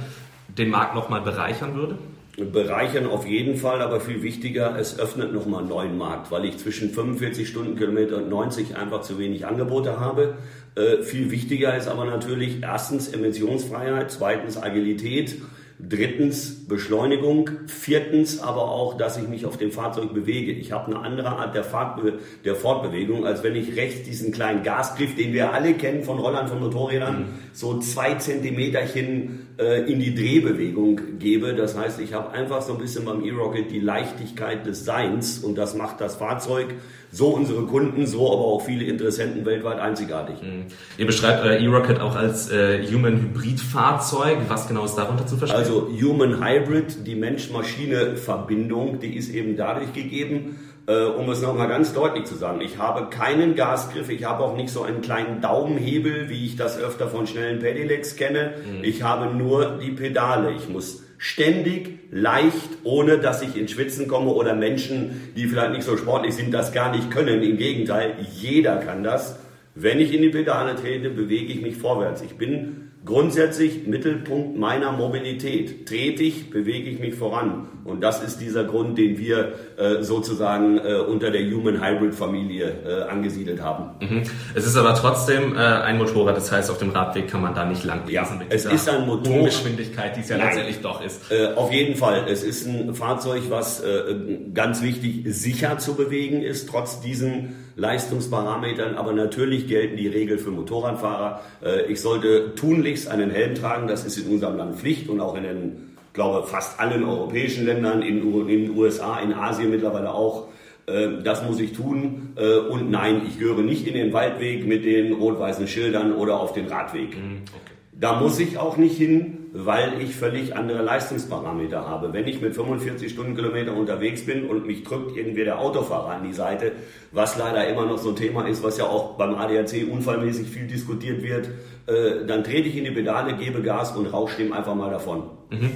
den 0.58 0.70
Markt 0.70 0.94
nochmal 0.94 1.22
bereichern 1.22 1.74
würde? 1.74 1.98
Bereichern 2.36 3.06
auf 3.06 3.26
jeden 3.26 3.56
Fall, 3.56 3.82
aber 3.82 4.00
viel 4.00 4.22
wichtiger, 4.22 4.78
es 4.78 4.98
öffnet 4.98 5.34
nochmal 5.34 5.60
einen 5.60 5.68
neuen 5.68 5.98
Markt, 5.98 6.30
weil 6.30 6.46
ich 6.46 6.56
zwischen 6.58 6.90
45 6.90 7.46
Stundenkilometer 7.46 8.16
und 8.18 8.30
90 8.30 8.76
einfach 8.76 9.02
zu 9.02 9.18
wenig 9.18 9.46
Angebote 9.46 10.00
habe. 10.00 10.34
Äh, 10.74 11.02
viel 11.02 11.30
wichtiger 11.30 11.76
ist 11.76 11.88
aber 11.88 12.06
natürlich 12.06 12.62
erstens 12.62 13.08
Emissionsfreiheit, 13.08 14.10
zweitens 14.10 14.56
Agilität 14.56 15.42
Drittens 15.84 16.68
Beschleunigung. 16.68 17.50
Viertens 17.66 18.38
aber 18.38 18.70
auch, 18.70 18.96
dass 18.96 19.16
ich 19.16 19.26
mich 19.26 19.46
auf 19.46 19.56
dem 19.56 19.72
Fahrzeug 19.72 20.14
bewege. 20.14 20.52
Ich 20.52 20.70
habe 20.70 20.86
eine 20.86 21.04
andere 21.04 21.30
Art 21.30 21.56
der, 21.56 21.64
Fahrtbe 21.64 22.20
der 22.44 22.54
Fortbewegung, 22.54 23.26
als 23.26 23.42
wenn 23.42 23.56
ich 23.56 23.74
rechts 23.74 24.04
diesen 24.04 24.30
kleinen 24.30 24.62
Gasgriff, 24.62 25.16
den 25.16 25.32
wir 25.32 25.52
alle 25.52 25.74
kennen 25.74 26.04
von 26.04 26.20
Rollern, 26.20 26.46
von 26.46 26.60
Motorrädern, 26.60 27.18
mhm. 27.18 27.24
so 27.52 27.80
zwei 27.80 28.14
Zentimeterchen 28.14 29.48
äh, 29.51 29.51
in 29.62 30.00
die 30.00 30.14
Drehbewegung 30.14 31.18
gebe. 31.18 31.54
Das 31.54 31.76
heißt, 31.76 32.00
ich 32.00 32.12
habe 32.12 32.32
einfach 32.32 32.62
so 32.62 32.72
ein 32.72 32.78
bisschen 32.78 33.04
beim 33.04 33.24
E-Rocket 33.24 33.70
die 33.70 33.80
Leichtigkeit 33.80 34.66
des 34.66 34.84
Seins 34.84 35.38
und 35.38 35.56
das 35.56 35.74
macht 35.74 36.00
das 36.00 36.16
Fahrzeug 36.16 36.74
so 37.10 37.28
unsere 37.28 37.64
Kunden, 37.66 38.06
so 38.06 38.32
aber 38.32 38.44
auch 38.44 38.62
viele 38.64 38.84
Interessenten 38.84 39.44
weltweit 39.44 39.78
einzigartig. 39.78 40.36
Mhm. 40.42 40.64
Ihr 40.96 41.06
beschreibt 41.06 41.44
euer 41.44 41.58
E-Rocket 41.58 42.00
auch 42.00 42.16
als 42.16 42.50
äh, 42.50 42.82
Human-Hybrid-Fahrzeug. 42.86 44.38
Was 44.48 44.66
genau 44.66 44.86
ist 44.86 44.94
darunter 44.94 45.26
zu 45.26 45.36
verstehen? 45.36 45.60
Also 45.60 45.88
Human 46.00 46.42
Hybrid, 46.42 47.06
die 47.06 47.14
Mensch-Maschine-Verbindung, 47.14 49.00
die 49.00 49.14
ist 49.14 49.32
eben 49.34 49.56
dadurch 49.56 49.92
gegeben, 49.92 50.56
äh, 50.86 51.04
um 51.04 51.28
es 51.30 51.40
nochmal 51.40 51.68
ganz 51.68 51.92
deutlich 51.92 52.24
zu 52.24 52.34
sagen, 52.34 52.60
ich 52.60 52.78
habe 52.78 53.08
keinen 53.08 53.54
Gasgriff, 53.54 54.08
ich 54.08 54.24
habe 54.24 54.42
auch 54.42 54.56
nicht 54.56 54.70
so 54.70 54.82
einen 54.82 55.00
kleinen 55.00 55.40
Daumenhebel, 55.40 56.28
wie 56.28 56.44
ich 56.44 56.56
das 56.56 56.78
öfter 56.78 57.08
von 57.08 57.26
schnellen 57.26 57.60
Pedelecs 57.60 58.16
kenne. 58.16 58.54
Mhm. 58.64 58.84
Ich 58.84 59.02
habe 59.02 59.34
nur 59.34 59.78
die 59.82 59.92
Pedale. 59.92 60.52
Ich 60.52 60.68
muss 60.68 61.04
ständig, 61.18 62.00
leicht, 62.10 62.68
ohne 62.82 63.18
dass 63.18 63.42
ich 63.42 63.56
ins 63.56 63.70
Schwitzen 63.70 64.08
komme 64.08 64.30
oder 64.30 64.54
Menschen, 64.54 65.32
die 65.36 65.46
vielleicht 65.46 65.72
nicht 65.72 65.84
so 65.84 65.96
sportlich 65.96 66.34
sind, 66.34 66.52
das 66.52 66.72
gar 66.72 66.90
nicht 66.90 67.12
können. 67.12 67.42
Im 67.42 67.56
Gegenteil, 67.58 68.16
jeder 68.34 68.76
kann 68.76 69.04
das. 69.04 69.38
Wenn 69.76 70.00
ich 70.00 70.12
in 70.12 70.20
die 70.20 70.30
Pedale 70.30 70.74
trete, 70.74 71.10
bewege 71.10 71.52
ich 71.52 71.62
mich 71.62 71.76
vorwärts. 71.76 72.22
Ich 72.22 72.36
bin 72.36 72.81
grundsätzlich 73.04 73.86
Mittelpunkt 73.86 74.56
meiner 74.56 74.92
Mobilität. 74.92 75.86
Trete 75.86 76.22
ich, 76.22 76.50
bewege 76.50 76.88
ich 76.88 77.00
mich 77.00 77.14
voran. 77.14 77.68
Und 77.84 78.00
das 78.00 78.22
ist 78.22 78.40
dieser 78.40 78.62
Grund, 78.62 78.96
den 78.96 79.18
wir 79.18 79.54
äh, 79.76 80.02
sozusagen 80.02 80.78
äh, 80.78 80.98
unter 80.98 81.32
der 81.32 81.42
Human 81.50 81.84
Hybrid 81.84 82.14
Familie 82.14 82.72
äh, 82.86 83.10
angesiedelt 83.10 83.60
haben. 83.60 83.90
Mhm. 84.00 84.22
Es 84.54 84.66
ist 84.66 84.76
aber 84.76 84.94
trotzdem 84.94 85.56
äh, 85.56 85.58
ein 85.58 85.98
Motorrad, 85.98 86.36
das 86.36 86.52
heißt, 86.52 86.70
auf 86.70 86.78
dem 86.78 86.90
Radweg 86.90 87.26
kann 87.28 87.42
man 87.42 87.54
da 87.54 87.64
nicht 87.64 87.82
lang 87.82 88.08
ja, 88.08 88.22
mit 88.38 88.52
es 88.52 88.66
ist 88.66 88.88
ein 88.88 89.04
Motor 89.04 89.44
Geschwindigkeit, 89.44 90.16
die 90.16 90.20
es 90.20 90.28
ja 90.28 90.36
Nein. 90.36 90.46
letztendlich 90.46 90.80
doch 90.80 91.04
ist. 91.04 91.32
Äh, 91.32 91.54
auf 91.56 91.72
jeden 91.72 91.96
Fall. 91.96 92.24
Es 92.28 92.44
ist 92.44 92.66
ein 92.66 92.94
Fahrzeug, 92.94 93.42
was 93.48 93.80
äh, 93.80 94.14
ganz 94.54 94.80
wichtig 94.80 95.24
sicher 95.26 95.78
zu 95.78 95.94
bewegen 95.94 96.42
ist, 96.42 96.68
trotz 96.68 97.00
diesen 97.00 97.56
Leistungsparametern. 97.82 98.94
Aber 98.94 99.12
natürlich 99.12 99.68
gelten 99.68 99.96
die 99.96 100.08
Regeln 100.08 100.38
für 100.38 100.50
Motorradfahrer. 100.50 101.40
ich 101.88 102.00
sollte 102.00 102.54
tunlichst 102.54 103.08
einen 103.08 103.30
Helm 103.30 103.54
tragen. 103.54 103.88
Das 103.88 104.04
ist 104.04 104.16
in 104.18 104.32
unserem 104.32 104.56
Land 104.56 104.76
Pflicht 104.76 105.08
und 105.08 105.20
auch 105.20 105.36
in 105.36 105.42
den 105.42 105.92
glaube 106.12 106.46
fast 106.46 106.78
allen 106.80 107.04
europäischen 107.04 107.66
Ländern, 107.66 108.02
in 108.02 108.46
den 108.46 108.76
USA, 108.76 109.18
in 109.18 109.32
Asien 109.32 109.70
mittlerweile 109.70 110.12
auch. 110.12 110.48
Äh, 110.86 111.22
das 111.22 111.44
muss 111.44 111.60
ich 111.60 111.72
tun. 111.72 112.34
Äh, 112.36 112.58
und 112.58 112.90
nein, 112.90 113.22
ich 113.26 113.38
gehöre 113.38 113.62
nicht 113.62 113.86
in 113.86 113.94
den 113.94 114.12
Waldweg 114.12 114.66
mit 114.66 114.84
den 114.84 115.12
rot-weißen 115.12 115.66
Schildern 115.68 116.12
oder 116.12 116.40
auf 116.40 116.52
den 116.52 116.66
Radweg. 116.66 117.16
Mhm, 117.16 117.42
okay. 117.54 117.74
Da 117.92 118.20
muss 118.20 118.38
ich 118.40 118.58
auch 118.58 118.76
nicht 118.76 118.96
hin, 118.96 119.38
weil 119.54 120.00
ich 120.00 120.14
völlig 120.14 120.56
andere 120.56 120.82
Leistungsparameter 120.82 121.86
habe. 121.86 122.12
Wenn 122.14 122.26
ich 122.26 122.40
mit 122.40 122.54
45 122.54 123.12
Stundenkilometer 123.12 123.76
unterwegs 123.76 124.24
bin 124.24 124.46
und 124.46 124.66
mich 124.66 124.82
drückt 124.82 125.14
irgendwie 125.14 125.44
der 125.44 125.58
Autofahrer 125.58 126.14
an 126.14 126.24
die 126.24 126.32
Seite, 126.32 126.72
was 127.10 127.36
leider 127.36 127.68
immer 127.68 127.84
noch 127.84 127.98
so 127.98 128.10
ein 128.10 128.16
Thema 128.16 128.48
ist, 128.48 128.62
was 128.62 128.78
ja 128.78 128.84
auch 128.84 129.18
beim 129.18 129.34
ADAC 129.34 129.86
unfallmäßig 129.90 130.48
viel 130.48 130.66
diskutiert 130.66 131.22
wird, 131.22 131.50
äh, 131.86 132.26
dann 132.26 132.44
trete 132.44 132.68
ich 132.68 132.76
in 132.78 132.84
die 132.84 132.90
Pedale, 132.92 133.36
gebe 133.36 133.60
Gas 133.60 133.94
und 133.94 134.06
rausche 134.06 134.38
dem 134.38 134.54
einfach 134.54 134.74
mal 134.74 134.90
davon. 134.90 135.24
Mhm. 135.50 135.70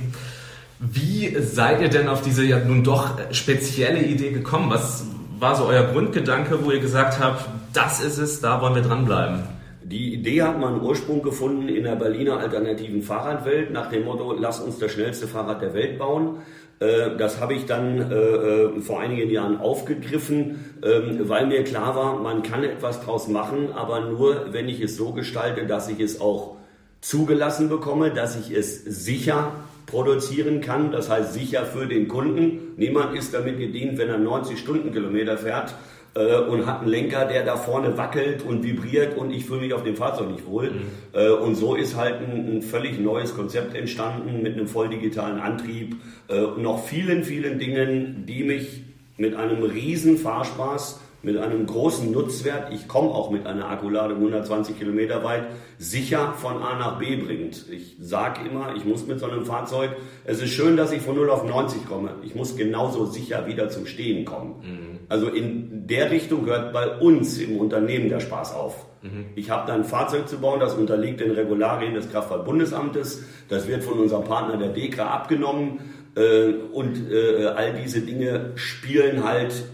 Wie 0.78 1.37
seid 1.40 1.83
ihr 1.83 1.88
denn 1.88 2.09
auf 2.09 2.23
diese 2.23 2.45
ja 2.45 2.59
nun 2.59 2.83
doch 2.83 3.11
spezielle 3.33 4.02
Idee 4.02 4.30
gekommen? 4.30 4.71
Was 4.71 5.04
war 5.38 5.54
so 5.54 5.66
euer 5.66 5.85
Grundgedanke, 5.85 6.64
wo 6.64 6.71
ihr 6.71 6.80
gesagt 6.80 7.21
habt, 7.21 7.45
das 7.75 8.00
ist 8.00 8.16
es, 8.16 8.40
da 8.40 8.62
wollen 8.62 8.75
wir 8.75 8.83
dranbleiben? 8.83 9.55
Die 9.88 10.14
Idee 10.14 10.43
hat 10.43 10.59
man 10.59 10.81
Ursprung 10.81 11.23
gefunden 11.23 11.69
in 11.69 11.85
der 11.85 11.95
Berliner 11.95 12.40
alternativen 12.40 13.02
Fahrradwelt 13.02 13.71
nach 13.71 13.88
dem 13.88 14.05
Motto, 14.05 14.33
lass 14.33 14.59
uns 14.59 14.81
das 14.81 14.90
schnellste 14.90 15.28
Fahrrad 15.28 15.62
der 15.62 15.75
Welt 15.75 15.97
bauen. 15.97 16.38
Äh, 16.81 17.16
das 17.16 17.40
habe 17.40 17.55
ich 17.55 17.66
dann 17.66 18.11
äh, 18.11 18.14
äh, 18.14 18.81
vor 18.81 18.99
einigen 18.99 19.31
Jahren 19.31 19.61
aufgegriffen, 19.61 20.75
ähm, 20.83 21.28
weil 21.28 21.47
mir 21.47 21.62
klar 21.62 21.95
war, 21.95 22.19
man 22.19 22.43
kann 22.43 22.64
etwas 22.64 23.00
draus 23.00 23.28
machen, 23.28 23.69
aber 23.76 24.00
nur, 24.00 24.52
wenn 24.52 24.69
ich 24.69 24.81
es 24.81 24.97
so 24.97 25.12
gestalte, 25.12 25.66
dass 25.66 25.88
ich 25.88 26.00
es 26.00 26.21
auch 26.21 26.57
zugelassen 27.00 27.69
bekomme, 27.69 28.11
dass 28.11 28.37
ich 28.37 28.50
es 28.50 28.83
sicher 28.83 29.52
produzieren 29.87 30.62
kann, 30.62 30.90
das 30.90 31.09
heißt 31.09 31.33
sicher 31.33 31.64
für 31.64 31.87
den 31.87 32.09
Kunden. 32.09 32.75
Niemand 32.76 33.16
ist 33.16 33.33
damit 33.33 33.61
gedient, 33.61 33.99
wenn 33.99 34.09
er 34.09 34.19
90 34.19 34.59
Stundenkilometer 34.59 35.38
fährt 35.38 35.76
äh, 36.16 36.37
und 36.37 36.66
hat 36.66 36.80
einen 36.80 36.88
Lenker, 36.88 37.26
der 37.26 37.44
da 37.44 37.56
vorne 37.56 37.96
wackelt 37.99 38.42
und 38.42 38.64
vibriert 38.64 39.16
und 39.16 39.30
ich 39.32 39.44
fühle 39.44 39.61
mich 39.61 39.75
auf 39.75 39.85
dem 39.85 39.96
Fahrzeug 39.96 40.30
nicht 40.30 40.46
wohl. 40.46 40.70
Mhm. 40.70 40.80
Äh, 41.12 41.28
und 41.28 41.54
so 41.54 41.75
ist 41.75 41.96
halt 41.96 42.16
ein, 42.20 42.56
ein, 42.56 42.62
völlig 42.62 42.99
neues 42.99 43.35
Konzept 43.35 43.76
entstanden 43.76 44.42
mit 44.42 44.54
einem 44.54 44.66
voll 44.66 44.88
digitalen 44.88 45.38
Antrieb 45.38 45.96
äh, 46.28 46.40
und 46.40 46.62
noch 46.62 46.85
vielen, 46.85 47.23
vielen 47.23 47.58
Dingen, 47.58 48.25
die 48.26 48.44
mich 48.44 48.82
mit 49.18 49.35
einem 49.35 49.62
riesen 49.62 50.16
Fahrspaß 50.16 51.00
mit 51.23 51.38
einem 51.38 51.66
großen 51.66 52.12
Nutzwert, 52.12 52.73
ich 52.73 52.87
komme 52.87 53.08
auch 53.08 53.30
mit 53.30 53.46
einer 53.46 53.68
Akkuladung 53.68 54.18
120 54.18 54.78
Kilometer 54.78 55.25
weit, 55.25 55.46
sicher 55.76 56.35
von 56.35 56.62
A 56.62 56.78
nach 56.78 57.00
B 57.00 57.16
bringt. 57.16 57.66
Ich 57.68 57.96
sage 58.00 58.49
immer, 58.49 58.76
ich 58.76 58.85
muss 58.85 59.08
mit 59.08 59.18
so 59.18 59.26
einem 59.26 59.44
Fahrzeug, 59.44 59.90
es 60.25 60.40
ist 60.40 60.50
schön, 60.50 60.76
dass 60.76 60.92
ich 60.92 61.02
von 61.02 61.16
0 61.16 61.28
auf 61.30 61.44
90 61.44 61.85
komme, 61.87 62.11
ich 62.23 62.37
muss 62.37 62.56
genauso 62.56 63.06
sicher 63.06 63.49
wieder 63.49 63.68
zum 63.70 63.87
Stehen 63.87 64.25
kommen. 64.25 64.54
Mhm. 64.62 64.95
Also 65.08 65.28
in 65.28 65.86
der 65.86 66.10
Richtung 66.10 66.46
hört 66.46 66.72
bei 66.72 66.98
uns 66.98 67.38
im 67.38 67.58
Unternehmen 67.58 68.08
der 68.08 68.20
Spaß 68.20 68.54
auf. 68.54 68.86
Mhm. 69.02 69.26
Ich 69.36 69.50
habe 69.50 69.66
da 69.66 69.75
ein 69.75 69.84
Fahrzeug 69.84 70.28
zu 70.28 70.38
bauen, 70.38 70.60
das 70.60 70.75
unterliegt 70.75 71.20
den 71.20 71.30
Regularien 71.30 71.94
des 71.94 72.10
Kraftfahrtbundesamtes, 72.10 73.25
das 73.48 73.68
wird 73.68 73.84
von 73.84 73.98
unserem 73.98 74.25
Partner 74.25 74.56
der 74.56 74.70
DEKRA 74.70 75.06
abgenommen 75.06 75.80
äh, 76.16 76.48
und 76.72 77.10
äh, 77.10 77.46
all 77.46 77.75
diese 77.75 78.00
Dinge 78.00 78.52
spielen 78.56 79.25
halt 79.25 79.64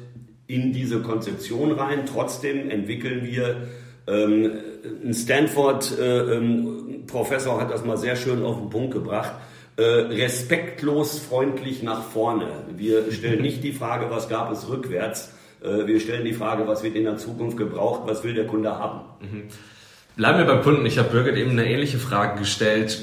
in 0.46 0.72
diese 0.72 1.00
Konzeption 1.00 1.72
rein. 1.72 2.04
Trotzdem 2.06 2.68
entwickeln 2.68 3.24
wir 3.24 3.68
ähm, 4.06 4.52
ein 5.04 5.14
Stanford-Professor 5.14 7.52
äh, 7.52 7.56
ähm, 7.56 7.60
hat 7.60 7.70
das 7.70 7.84
mal 7.84 7.96
sehr 7.96 8.16
schön 8.16 8.44
auf 8.44 8.58
den 8.58 8.68
Punkt 8.68 8.92
gebracht. 8.92 9.32
Äh, 9.76 9.82
respektlos 9.82 11.18
freundlich 11.18 11.82
nach 11.82 12.02
vorne. 12.02 12.46
Wir 12.76 13.10
stellen 13.10 13.40
nicht 13.42 13.64
die 13.64 13.72
Frage, 13.72 14.10
was 14.10 14.28
gab 14.28 14.52
es 14.52 14.68
rückwärts. 14.68 15.32
Äh, 15.62 15.86
wir 15.86 16.00
stellen 16.00 16.24
die 16.24 16.34
Frage, 16.34 16.66
was 16.66 16.82
wird 16.82 16.94
in 16.94 17.04
der 17.04 17.16
Zukunft 17.16 17.56
gebraucht, 17.56 18.02
was 18.06 18.22
will 18.22 18.34
der 18.34 18.46
Kunde 18.46 18.78
haben. 18.78 19.00
Mhm. 19.20 19.42
Bleiben 20.16 20.38
wir 20.38 20.44
beim 20.44 20.62
Kunden. 20.62 20.84
Ich 20.84 20.98
habe 20.98 21.08
Birgit 21.08 21.36
eben 21.36 21.52
eine 21.52 21.66
ähnliche 21.66 21.98
Frage 21.98 22.40
gestellt. 22.40 23.00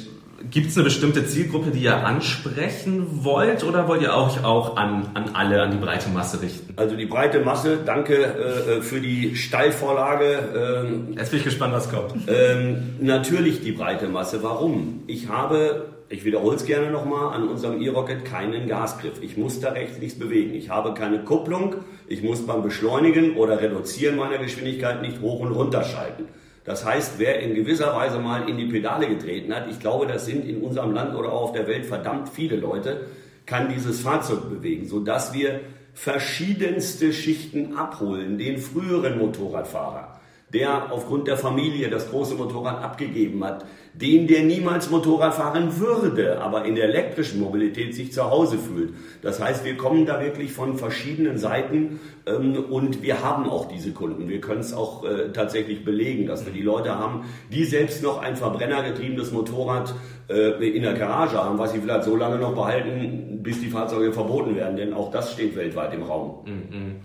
Gibt 0.52 0.70
es 0.70 0.78
eine 0.78 0.86
bestimmte 0.86 1.26
Zielgruppe, 1.26 1.72
die 1.72 1.82
ihr 1.82 2.06
ansprechen 2.06 3.26
wollt 3.26 3.64
oder 3.64 3.88
wollt 3.88 4.02
ihr 4.02 4.16
auch, 4.16 4.42
auch 4.44 4.78
an, 4.78 5.10
an 5.14 5.32
alle, 5.34 5.62
an 5.62 5.72
die 5.72 5.78
breite 5.78 6.10
Masse 6.10 6.42
richten? 6.42 6.74
Also 6.78 6.96
die 6.96 7.08
breite 7.08 7.42
Masse, 7.42 7.80
danke 7.86 8.24
äh, 8.24 8.82
für 8.82 9.02
die 9.02 9.36
Steilvorlage. 9.36 10.86
Ähm, 10.86 11.16
Jetzt 11.18 11.32
bin 11.32 11.40
ich 11.40 11.46
gespannt, 11.46 11.74
was 11.74 11.90
kommt. 11.90 12.14
Ähm, 12.28 12.96
natürlich 13.02 13.62
die 13.62 13.74
breite 13.74 14.08
Masse. 14.08 14.42
Warum? 14.42 15.04
Ich 15.08 15.28
habe, 15.28 15.88
ich 16.10 16.26
wiederhole 16.26 16.56
es 16.56 16.66
gerne 16.66 16.90
nochmal, 16.90 17.36
an 17.36 17.48
unserem 17.48 17.82
E-Rocket 17.82 18.26
keinen 18.26 18.68
Gasgriff. 18.68 19.22
Ich 19.22 19.38
muss 19.38 19.60
da 19.60 19.70
rechts 19.70 20.00
nichts 20.00 20.18
bewegen. 20.18 20.56
Ich 20.56 20.70
habe 20.70 20.96
keine 20.96 21.24
Kupplung. 21.24 21.76
Ich 22.08 22.24
muss 22.24 22.46
beim 22.48 22.64
Beschleunigen 22.64 23.36
oder 23.36 23.62
Reduzieren 23.62 24.18
meiner 24.18 24.40
Geschwindigkeit 24.40 25.04
nicht 25.04 25.22
hoch 25.22 25.40
und 25.40 25.52
runter 25.52 25.84
schalten. 25.84 26.26
Das 26.66 26.84
heißt, 26.84 27.14
wer 27.18 27.40
in 27.40 27.54
gewisser 27.54 27.96
Weise 27.96 28.20
mal 28.20 28.50
in 28.50 28.58
die 28.58 28.66
Pedale 28.66 29.08
getreten 29.08 29.54
hat, 29.54 29.70
ich 29.70 29.80
glaube, 29.80 30.08
das 30.08 30.26
sind 30.26 30.48
in 30.48 30.62
unserem 30.62 30.94
Land 30.94 31.16
oder 31.16 31.32
auch 31.32 31.44
auf 31.44 31.52
der 31.54 31.68
Welt 31.68 31.86
verdammt 31.86 32.30
viele 32.30 32.56
Leute, 32.56 33.08
kann 33.46 33.70
dieses 33.74 34.02
Fahrzeug 34.02 34.50
bewegen, 34.50 34.88
sodass 34.88 35.34
wir 35.34 35.62
verschiedenste 35.94 37.14
Schichten 37.14 37.76
abholen. 37.76 38.38
Den 38.38 38.58
früheren 38.58 39.18
Motorradfahrer, 39.18 40.19
der 40.54 40.92
aufgrund 40.92 41.28
der 41.28 41.38
Familie 41.38 41.90
das 41.90 42.10
große 42.10 42.36
Motorrad 42.36 42.84
abgegeben 42.84 43.44
hat, 43.44 43.66
den, 43.94 44.28
der 44.28 44.44
niemals 44.44 44.90
Motorrad 44.90 45.34
fahren 45.34 45.80
würde, 45.80 46.42
aber 46.42 46.66
in 46.66 46.76
der 46.76 46.86
elektrischen 46.86 47.40
Mobilität 47.40 47.94
sich 47.96 48.14
zu 48.14 48.30
Hause 48.30 48.58
fühlt. 48.58 48.94
Das 49.22 49.42
heißt, 49.42 49.66
wir 49.66 49.78
kommen 49.78 50.06
da 50.06 50.22
wirklich 50.22 50.52
von 50.54 50.78
verschiedenen 50.78 51.38
Seiten 51.38 52.00
ähm, 52.26 52.66
und 52.70 53.02
wir 53.02 53.24
haben 53.24 53.50
auch 53.50 53.68
diese 53.68 53.92
Kunden. 53.92 54.30
Wir 54.30 54.42
können 54.42 54.62
es 54.62 54.74
auch 54.74 55.04
äh, 55.04 55.32
tatsächlich 55.34 55.84
belegen, 55.84 56.28
dass 56.28 56.46
wir 56.46 56.54
die 56.54 56.62
Leute 56.62 56.98
haben, 56.98 57.26
die 57.52 57.66
selbst 57.66 58.02
noch 58.04 58.22
ein 58.22 58.36
verbrennergetriebenes 58.36 59.32
Motorrad 59.32 59.94
äh, 60.30 60.68
in 60.68 60.84
der 60.84 60.94
Garage 60.94 61.38
haben, 61.38 61.58
was 61.58 61.74
sie 61.74 61.80
vielleicht 61.80 62.04
so 62.04 62.16
lange 62.16 62.38
noch 62.38 62.54
behalten, 62.54 63.40
bis 63.42 63.60
die 63.60 63.70
Fahrzeuge 63.70 64.14
verboten 64.14 64.56
werden, 64.56 64.78
denn 64.78 64.94
auch 64.94 65.12
das 65.12 65.34
steht 65.34 65.56
weltweit 65.56 65.94
im 65.94 66.04
Raum. 66.04 66.46
Mhm. 66.46 66.96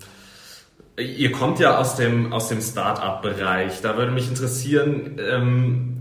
Ihr 0.96 1.32
kommt 1.32 1.58
ja 1.58 1.78
aus 1.78 1.96
dem, 1.96 2.32
aus 2.32 2.48
dem 2.48 2.60
Start-up-Bereich. 2.60 3.80
Da 3.80 3.96
würde 3.96 4.12
mich 4.12 4.28
interessieren, 4.28 5.18
ähm, 5.18 5.94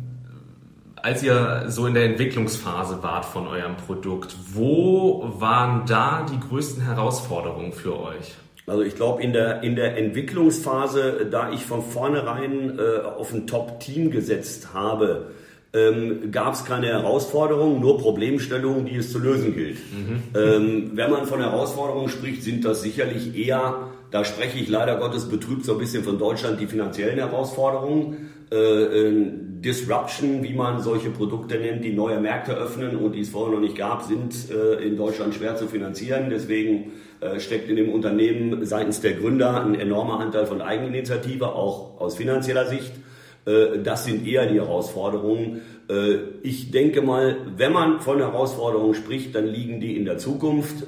als 0.96 1.24
ihr 1.24 1.66
so 1.68 1.88
in 1.88 1.96
der 1.96 2.06
Entwicklungsphase 2.06 3.02
wart 3.02 3.26
von 3.26 3.48
eurem 3.48 3.76
Produkt, 3.76 4.36
wo 4.54 5.34
waren 5.40 5.86
da 5.88 6.26
die 6.32 6.40
größten 6.40 6.84
Herausforderungen 6.84 7.74
für 7.74 8.00
euch? 8.00 8.36
Also 8.68 8.84
ich 8.84 8.96
glaube, 8.96 9.22
in 9.22 9.34
der, 9.34 9.62
in 9.64 9.76
der 9.76 9.98
Entwicklungsphase, 9.98 11.28
da 11.30 11.52
ich 11.52 11.66
von 11.66 11.82
vornherein 11.82 12.80
äh, 12.80 13.02
auf 13.02 13.34
ein 13.34 13.48
Top-Team 13.48 14.12
gesetzt 14.12 14.70
habe, 14.74 15.32
ähm, 15.74 16.32
gab 16.32 16.54
es 16.54 16.64
keine 16.64 16.88
Herausforderungen, 16.88 17.82
nur 17.82 17.98
Problemstellungen, 17.98 18.86
die 18.86 18.96
es 18.96 19.12
zu 19.12 19.20
lösen 19.20 19.56
gilt. 19.56 19.80
Mhm. 19.92 20.22
Ähm, 20.40 20.92
wenn 20.94 21.12
man 21.12 21.26
von 21.26 21.42
Herausforderungen 21.42 22.10
spricht, 22.10 22.44
sind 22.44 22.64
das 22.64 22.84
sicherlich 22.84 23.36
eher, 23.36 23.90
da 24.14 24.24
spreche 24.24 24.60
ich 24.60 24.70
leider 24.70 24.98
Gottes 24.98 25.28
betrübt 25.28 25.66
so 25.66 25.72
ein 25.72 25.80
bisschen 25.80 26.04
von 26.04 26.20
Deutschland, 26.20 26.62
die 26.62 26.68
finanziellen 26.68 27.18
Herausforderungen. 27.18 28.30
Äh, 28.52 28.58
äh, 28.58 29.32
Disruption, 29.64 30.44
wie 30.44 30.54
man 30.54 30.82
solche 30.82 31.10
Produkte 31.10 31.58
nennt, 31.58 31.84
die 31.84 31.94
neue 31.94 32.20
Märkte 32.20 32.54
öffnen 32.54 32.96
und 32.96 33.14
die 33.14 33.22
es 33.22 33.30
vorher 33.30 33.56
noch 33.56 33.62
nicht 33.62 33.76
gab, 33.76 34.04
sind 34.04 34.36
äh, 34.52 34.86
in 34.86 34.98
Deutschland 34.98 35.34
schwer 35.34 35.56
zu 35.56 35.68
finanzieren. 35.68 36.30
Deswegen 36.30 36.92
steckt 37.38 37.70
in 37.70 37.78
dem 37.78 37.90
Unternehmen 37.90 38.66
seitens 38.66 39.00
der 39.00 39.14
Gründer 39.14 39.64
ein 39.64 39.76
enormer 39.76 40.20
Anteil 40.20 40.46
von 40.46 40.62
Eigeninitiative, 40.62 41.56
auch 41.56 42.02
aus 42.02 42.18
finanzieller 42.18 42.66
Sicht. 42.66 42.92
Das 43.46 44.04
sind 44.04 44.28
eher 44.28 44.46
die 44.46 44.60
Herausforderungen. 44.60 45.62
Ich 46.42 46.72
denke 46.72 47.02
mal, 47.02 47.38
wenn 47.56 47.72
man 47.72 48.02
von 48.02 48.18
Herausforderungen 48.18 48.94
spricht, 48.94 49.36
dann 49.36 49.48
liegen 49.48 49.80
die 49.80 49.96
in 49.96 50.04
der 50.04 50.18
Zukunft, 50.18 50.86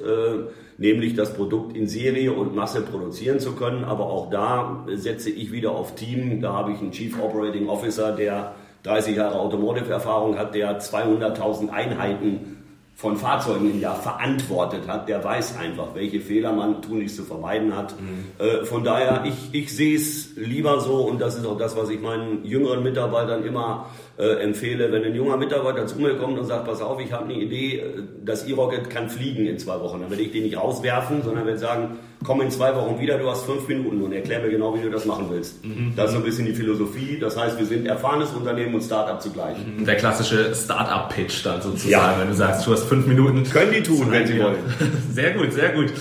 nämlich 0.78 1.14
das 1.14 1.34
Produkt 1.34 1.76
in 1.76 1.86
Serie 1.86 2.32
und 2.32 2.54
Masse 2.54 2.82
produzieren 2.82 3.40
zu 3.40 3.52
können. 3.52 3.84
Aber 3.84 4.06
auch 4.06 4.30
da 4.30 4.86
setze 4.94 5.30
ich 5.30 5.52
wieder 5.52 5.72
auf 5.72 5.94
Team. 5.94 6.40
Da 6.40 6.52
habe 6.52 6.72
ich 6.72 6.80
einen 6.80 6.92
Chief 6.92 7.18
Operating 7.20 7.68
Officer, 7.68 8.12
der 8.12 8.54
30 8.82 9.16
Jahre 9.16 9.40
Automotive-Erfahrung 9.40 10.38
hat, 10.38 10.54
der 10.54 10.80
200.000 10.80 11.70
Einheiten 11.70 12.55
von 12.96 13.18
Fahrzeugen 13.18 13.70
im 13.70 13.78
Jahr 13.78 13.96
verantwortet 13.96 14.88
hat, 14.88 15.06
der 15.06 15.22
weiß 15.22 15.58
einfach, 15.58 15.94
welche 15.94 16.18
Fehler 16.18 16.52
man 16.52 16.80
tunlichst 16.80 17.16
zu 17.16 17.24
vermeiden 17.24 17.76
hat. 17.76 17.94
Mhm. 18.00 18.24
Äh, 18.38 18.64
von 18.64 18.84
daher, 18.84 19.22
ich, 19.26 19.52
ich 19.52 19.76
sehe 19.76 19.96
es 19.96 20.34
lieber 20.34 20.80
so 20.80 21.02
und 21.02 21.20
das 21.20 21.36
ist 21.36 21.44
auch 21.44 21.58
das, 21.58 21.76
was 21.76 21.90
ich 21.90 22.00
meinen 22.00 22.42
jüngeren 22.42 22.82
Mitarbeitern 22.82 23.44
immer 23.44 23.90
äh, 24.16 24.42
empfehle, 24.42 24.90
wenn 24.90 25.04
ein 25.04 25.14
junger 25.14 25.36
Mitarbeiter 25.36 25.86
zu 25.86 26.00
mir 26.00 26.16
kommt 26.16 26.38
und 26.38 26.46
sagt, 26.46 26.64
pass 26.64 26.80
auf, 26.80 26.98
ich 26.98 27.12
habe 27.12 27.24
eine 27.24 27.34
Idee, 27.34 27.80
äh, 27.80 28.02
das 28.24 28.46
E-Rocket 28.46 28.88
kann 28.88 29.10
fliegen 29.10 29.46
in 29.46 29.58
zwei 29.58 29.78
Wochen, 29.80 30.00
dann 30.00 30.08
werde 30.08 30.22
ich 30.22 30.32
den 30.32 30.44
nicht 30.44 30.56
rauswerfen, 30.56 31.22
sondern 31.22 31.44
werde 31.44 31.58
sagen, 31.58 31.98
komm 32.24 32.40
in 32.40 32.50
zwei 32.50 32.74
Wochen 32.74 32.98
wieder, 32.98 33.18
du 33.18 33.30
hast 33.30 33.44
fünf 33.44 33.68
Minuten 33.68 34.02
und 34.02 34.12
erklär 34.12 34.40
mir 34.40 34.50
genau, 34.50 34.74
wie 34.76 34.82
du 34.82 34.90
das 34.90 35.04
machen 35.04 35.26
willst. 35.30 35.64
Mhm. 35.64 35.92
Das 35.96 36.06
ist 36.06 36.12
so 36.12 36.18
ein 36.18 36.24
bisschen 36.24 36.46
die 36.46 36.54
Philosophie. 36.54 37.18
Das 37.20 37.36
heißt, 37.36 37.58
wir 37.58 37.66
sind 37.66 37.86
erfahrenes 37.86 38.30
Unternehmen 38.30 38.74
und 38.74 38.82
Startup 38.82 39.20
zugleich. 39.20 39.56
Mhm. 39.58 39.84
Der 39.84 39.96
klassische 39.96 40.54
Startup-Pitch 40.54 41.44
dann 41.44 41.62
sozusagen, 41.62 41.90
ja. 41.90 42.16
wenn 42.18 42.28
du 42.28 42.34
sagst, 42.34 42.66
du 42.66 42.72
hast 42.72 42.84
fünf 42.84 43.06
Minuten. 43.06 43.44
Können 43.44 43.72
die 43.72 43.82
tun, 43.82 44.10
wenn 44.10 44.26
sie 44.26 44.38
wollen. 44.38 44.56
Sehr 45.12 45.32
gut, 45.32 45.52
sehr 45.52 45.70
gut. 45.70 45.92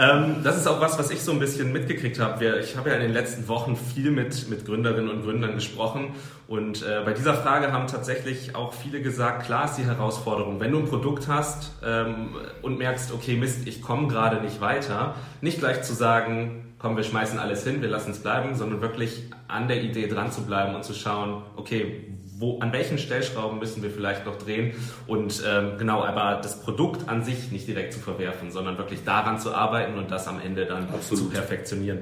Ähm, 0.00 0.36
das 0.42 0.56
ist 0.56 0.66
auch 0.66 0.80
was, 0.80 0.98
was 0.98 1.10
ich 1.10 1.20
so 1.20 1.32
ein 1.32 1.38
bisschen 1.38 1.72
mitgekriegt 1.72 2.18
habe. 2.18 2.58
Ich 2.60 2.74
habe 2.78 2.88
ja 2.88 2.96
in 2.96 3.02
den 3.02 3.12
letzten 3.12 3.48
Wochen 3.48 3.76
viel 3.76 4.10
mit, 4.10 4.48
mit 4.48 4.64
Gründerinnen 4.64 5.10
und 5.10 5.22
Gründern 5.22 5.54
gesprochen 5.54 6.14
und 6.48 6.82
äh, 6.82 7.02
bei 7.04 7.12
dieser 7.12 7.34
Frage 7.34 7.70
haben 7.70 7.86
tatsächlich 7.86 8.56
auch 8.56 8.72
viele 8.72 9.02
gesagt, 9.02 9.44
klar 9.44 9.66
ist 9.66 9.74
die 9.74 9.84
Herausforderung, 9.84 10.58
wenn 10.58 10.72
du 10.72 10.78
ein 10.78 10.86
Produkt 10.86 11.28
hast 11.28 11.72
ähm, 11.84 12.30
und 12.62 12.78
merkst, 12.78 13.12
okay 13.12 13.36
Mist, 13.36 13.68
ich 13.68 13.82
komme 13.82 14.08
gerade 14.08 14.40
nicht 14.40 14.62
weiter, 14.62 15.16
nicht 15.42 15.58
gleich 15.58 15.82
zu 15.82 15.92
sagen, 15.92 16.74
komm, 16.78 16.96
wir 16.96 17.04
schmeißen 17.04 17.38
alles 17.38 17.62
hin, 17.64 17.82
wir 17.82 17.88
lassen 17.90 18.12
es 18.12 18.20
bleiben, 18.20 18.54
sondern 18.54 18.80
wirklich 18.80 19.24
an 19.48 19.68
der 19.68 19.82
Idee 19.82 20.08
dran 20.08 20.32
zu 20.32 20.46
bleiben 20.46 20.74
und 20.74 20.82
zu 20.82 20.94
schauen, 20.94 21.42
okay, 21.56 22.06
wo, 22.40 22.58
an 22.60 22.72
welchen 22.72 22.98
Stellschrauben 22.98 23.58
müssen 23.58 23.82
wir 23.82 23.90
vielleicht 23.90 24.24
noch 24.24 24.36
drehen 24.36 24.74
und 25.06 25.42
ähm, 25.46 25.78
genau, 25.78 26.02
aber 26.02 26.40
das 26.42 26.60
Produkt 26.60 27.08
an 27.08 27.22
sich 27.22 27.52
nicht 27.52 27.68
direkt 27.68 27.92
zu 27.92 28.00
verwerfen, 28.00 28.50
sondern 28.50 28.78
wirklich 28.78 29.04
daran 29.04 29.38
zu 29.38 29.54
arbeiten 29.54 29.98
und 29.98 30.10
das 30.10 30.26
am 30.26 30.40
Ende 30.40 30.64
dann 30.64 30.88
Absolut. 30.88 31.24
zu 31.24 31.30
perfektionieren. 31.30 32.00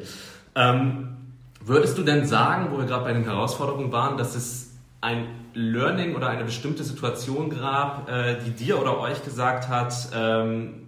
Ähm, 0.55 1.16
würdest 1.61 1.98
du 1.98 2.03
denn 2.03 2.24
sagen, 2.24 2.68
wo 2.70 2.79
wir 2.79 2.87
gerade 2.87 3.05
bei 3.05 3.12
den 3.12 3.24
Herausforderungen 3.24 3.92
waren, 3.92 4.16
dass 4.16 4.35
es 4.35 4.77
ein 5.01 5.27
Learning 5.55 6.14
oder 6.14 6.29
eine 6.29 6.44
bestimmte 6.44 6.85
Situation 6.85 7.51
gab, 7.51 8.09
äh, 8.09 8.37
die 8.44 8.51
dir 8.51 8.81
oder 8.81 8.98
euch 8.98 9.24
gesagt 9.24 9.68
hat, 9.68 9.94
ähm, 10.14 10.87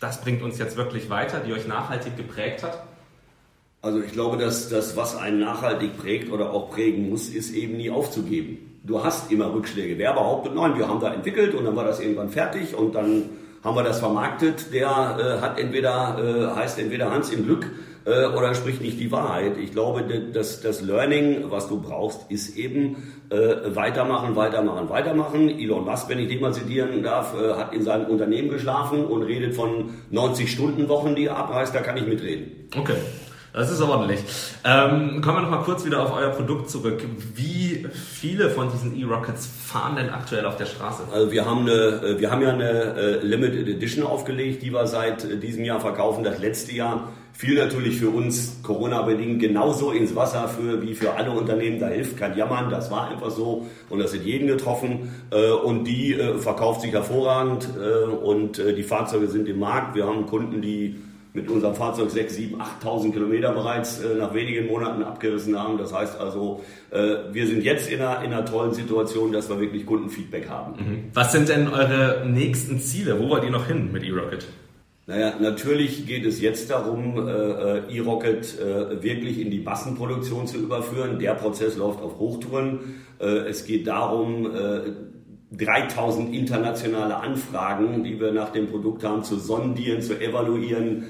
das 0.00 0.20
bringt 0.20 0.42
uns 0.42 0.58
jetzt 0.58 0.76
wirklich 0.76 1.10
weiter, 1.10 1.40
die 1.40 1.52
euch 1.52 1.66
nachhaltig 1.66 2.16
geprägt 2.16 2.62
hat? 2.62 2.82
Also 3.82 4.00
ich 4.00 4.12
glaube, 4.12 4.36
dass 4.36 4.68
das, 4.68 4.96
was 4.96 5.16
einen 5.16 5.40
nachhaltig 5.40 5.98
prägt 5.98 6.32
oder 6.32 6.52
auch 6.52 6.70
prägen 6.70 7.10
muss, 7.10 7.28
ist 7.28 7.52
eben 7.54 7.76
nie 7.76 7.90
aufzugeben 7.90 8.72
du 8.84 9.02
hast 9.02 9.30
immer 9.30 9.52
Rückschläge. 9.52 9.98
Wer 9.98 10.12
behauptet, 10.12 10.54
nein, 10.54 10.76
wir 10.76 10.88
haben 10.88 11.00
da 11.00 11.12
entwickelt 11.12 11.54
und 11.54 11.64
dann 11.64 11.76
war 11.76 11.84
das 11.84 12.00
irgendwann 12.00 12.30
fertig 12.30 12.74
und 12.76 12.94
dann 12.94 13.24
haben 13.62 13.76
wir 13.76 13.84
das 13.84 14.00
vermarktet, 14.00 14.72
der 14.72 14.88
äh, 14.88 15.40
hat 15.40 15.58
entweder, 15.58 16.18
äh, 16.18 16.56
heißt 16.56 16.80
entweder 16.80 17.12
Hans 17.12 17.30
im 17.30 17.44
Glück 17.44 17.70
äh, 18.04 18.26
oder 18.26 18.56
spricht 18.56 18.80
nicht 18.80 18.98
die 18.98 19.12
Wahrheit. 19.12 19.52
Ich 19.56 19.70
glaube, 19.70 20.02
das, 20.32 20.62
das 20.62 20.82
Learning, 20.82 21.44
was 21.48 21.68
du 21.68 21.80
brauchst, 21.80 22.28
ist 22.28 22.56
eben 22.56 23.14
äh, 23.30 23.36
weitermachen, 23.76 24.34
weitermachen, 24.34 24.88
weitermachen. 24.88 25.48
Elon 25.48 25.84
Musk, 25.84 26.08
wenn 26.08 26.18
ich 26.18 26.26
den 26.26 26.40
mal 26.40 26.52
zitieren 26.52 27.04
darf, 27.04 27.34
äh, 27.40 27.52
hat 27.52 27.72
in 27.72 27.84
seinem 27.84 28.06
Unternehmen 28.06 28.48
geschlafen 28.48 29.04
und 29.04 29.22
redet 29.22 29.54
von 29.54 29.90
90-Stunden-Wochen, 30.12 31.14
die 31.14 31.26
er 31.26 31.36
abreißt, 31.36 31.72
da 31.72 31.82
kann 31.82 31.96
ich 31.96 32.06
mitreden. 32.06 32.68
Okay. 32.76 32.96
Das 33.52 33.70
ist 33.70 33.82
ordentlich. 33.82 34.20
Ähm, 34.64 35.20
kommen 35.20 35.36
wir 35.36 35.42
noch 35.42 35.50
mal 35.50 35.62
kurz 35.62 35.84
wieder 35.84 36.02
auf 36.02 36.16
euer 36.16 36.30
Produkt 36.30 36.70
zurück. 36.70 37.04
Wie 37.34 37.86
viele 37.92 38.48
von 38.48 38.70
diesen 38.70 38.98
E-Rockets 38.98 39.46
fahren 39.46 39.96
denn 39.96 40.08
aktuell 40.08 40.46
auf 40.46 40.56
der 40.56 40.64
Straße? 40.64 41.02
Also 41.12 41.30
wir 41.30 41.44
haben, 41.44 41.60
eine, 41.60 41.72
äh, 41.72 42.18
wir 42.18 42.30
haben 42.30 42.40
ja 42.40 42.48
eine 42.48 42.70
äh, 42.70 43.18
Limited 43.18 43.68
Edition 43.68 44.06
aufgelegt, 44.06 44.62
die 44.62 44.72
wir 44.72 44.86
seit 44.86 45.24
äh, 45.24 45.36
diesem 45.36 45.66
Jahr 45.66 45.80
verkaufen. 45.80 46.24
Das 46.24 46.38
letzte 46.38 46.72
Jahr 46.72 47.10
fiel 47.34 47.58
natürlich 47.58 47.98
für 47.98 48.08
uns 48.08 48.60
Corona-bedingt 48.62 49.40
genauso 49.40 49.90
ins 49.90 50.16
Wasser 50.16 50.48
für, 50.48 50.80
wie 50.80 50.94
für 50.94 51.12
alle 51.12 51.32
Unternehmen. 51.32 51.78
Da 51.78 51.88
hilft 51.88 52.16
kein 52.16 52.34
Jammern, 52.34 52.70
das 52.70 52.90
war 52.90 53.10
einfach 53.10 53.30
so 53.30 53.66
und 53.90 53.98
das 53.98 54.14
hat 54.14 54.22
jeden 54.22 54.46
getroffen. 54.46 55.10
Und 55.64 55.84
die 55.84 56.14
verkauft 56.38 56.82
sich 56.82 56.92
hervorragend 56.92 57.68
und 58.22 58.58
die 58.58 58.82
Fahrzeuge 58.82 59.28
sind 59.28 59.48
im 59.48 59.60
Markt. 59.60 59.94
Wir 59.94 60.06
haben 60.06 60.26
Kunden, 60.26 60.60
die 60.60 60.96
mit 61.34 61.48
unserem 61.48 61.74
Fahrzeug 61.74 62.10
6, 62.10 62.34
7, 62.34 62.60
8.000 62.60 63.12
Kilometer 63.12 63.52
bereits 63.52 64.00
äh, 64.00 64.14
nach 64.16 64.34
wenigen 64.34 64.66
Monaten 64.66 65.02
abgerissen 65.02 65.58
haben. 65.58 65.78
Das 65.78 65.92
heißt 65.92 66.20
also, 66.20 66.62
äh, 66.90 67.16
wir 67.32 67.46
sind 67.46 67.64
jetzt 67.64 67.90
in 67.90 68.00
einer, 68.00 68.22
in 68.22 68.32
einer 68.32 68.44
tollen 68.44 68.74
Situation, 68.74 69.32
dass 69.32 69.48
wir 69.48 69.58
wirklich 69.58 69.86
Kundenfeedback 69.86 70.48
haben. 70.48 70.72
Mhm. 70.72 71.04
Was 71.14 71.32
sind 71.32 71.48
denn 71.48 71.68
eure 71.68 72.26
nächsten 72.26 72.80
Ziele? 72.80 73.18
Wo 73.18 73.30
wollt 73.30 73.44
ihr 73.44 73.50
noch 73.50 73.66
hin 73.66 73.90
mit 73.92 74.04
eRocket? 74.04 74.46
Naja, 75.06 75.34
natürlich 75.40 76.06
geht 76.06 76.24
es 76.24 76.40
jetzt 76.40 76.70
darum, 76.70 77.26
äh, 77.26 77.78
E-Rocket 77.92 78.60
äh, 78.60 79.02
wirklich 79.02 79.40
in 79.40 79.50
die 79.50 79.58
Massenproduktion 79.58 80.46
zu 80.46 80.58
überführen. 80.58 81.18
Der 81.18 81.34
Prozess 81.34 81.76
läuft 81.76 82.00
auf 82.00 82.18
Hochtouren. 82.18 82.78
Äh, 83.18 83.48
es 83.48 83.64
geht 83.66 83.86
darum, 83.88 84.48
3000 85.56 86.34
internationale 86.34 87.16
Anfragen, 87.16 88.04
die 88.04 88.18
wir 88.18 88.32
nach 88.32 88.50
dem 88.50 88.68
Produkt 88.68 89.04
haben, 89.04 89.22
zu 89.22 89.36
sondieren, 89.36 90.00
zu 90.00 90.18
evaluieren. 90.18 91.04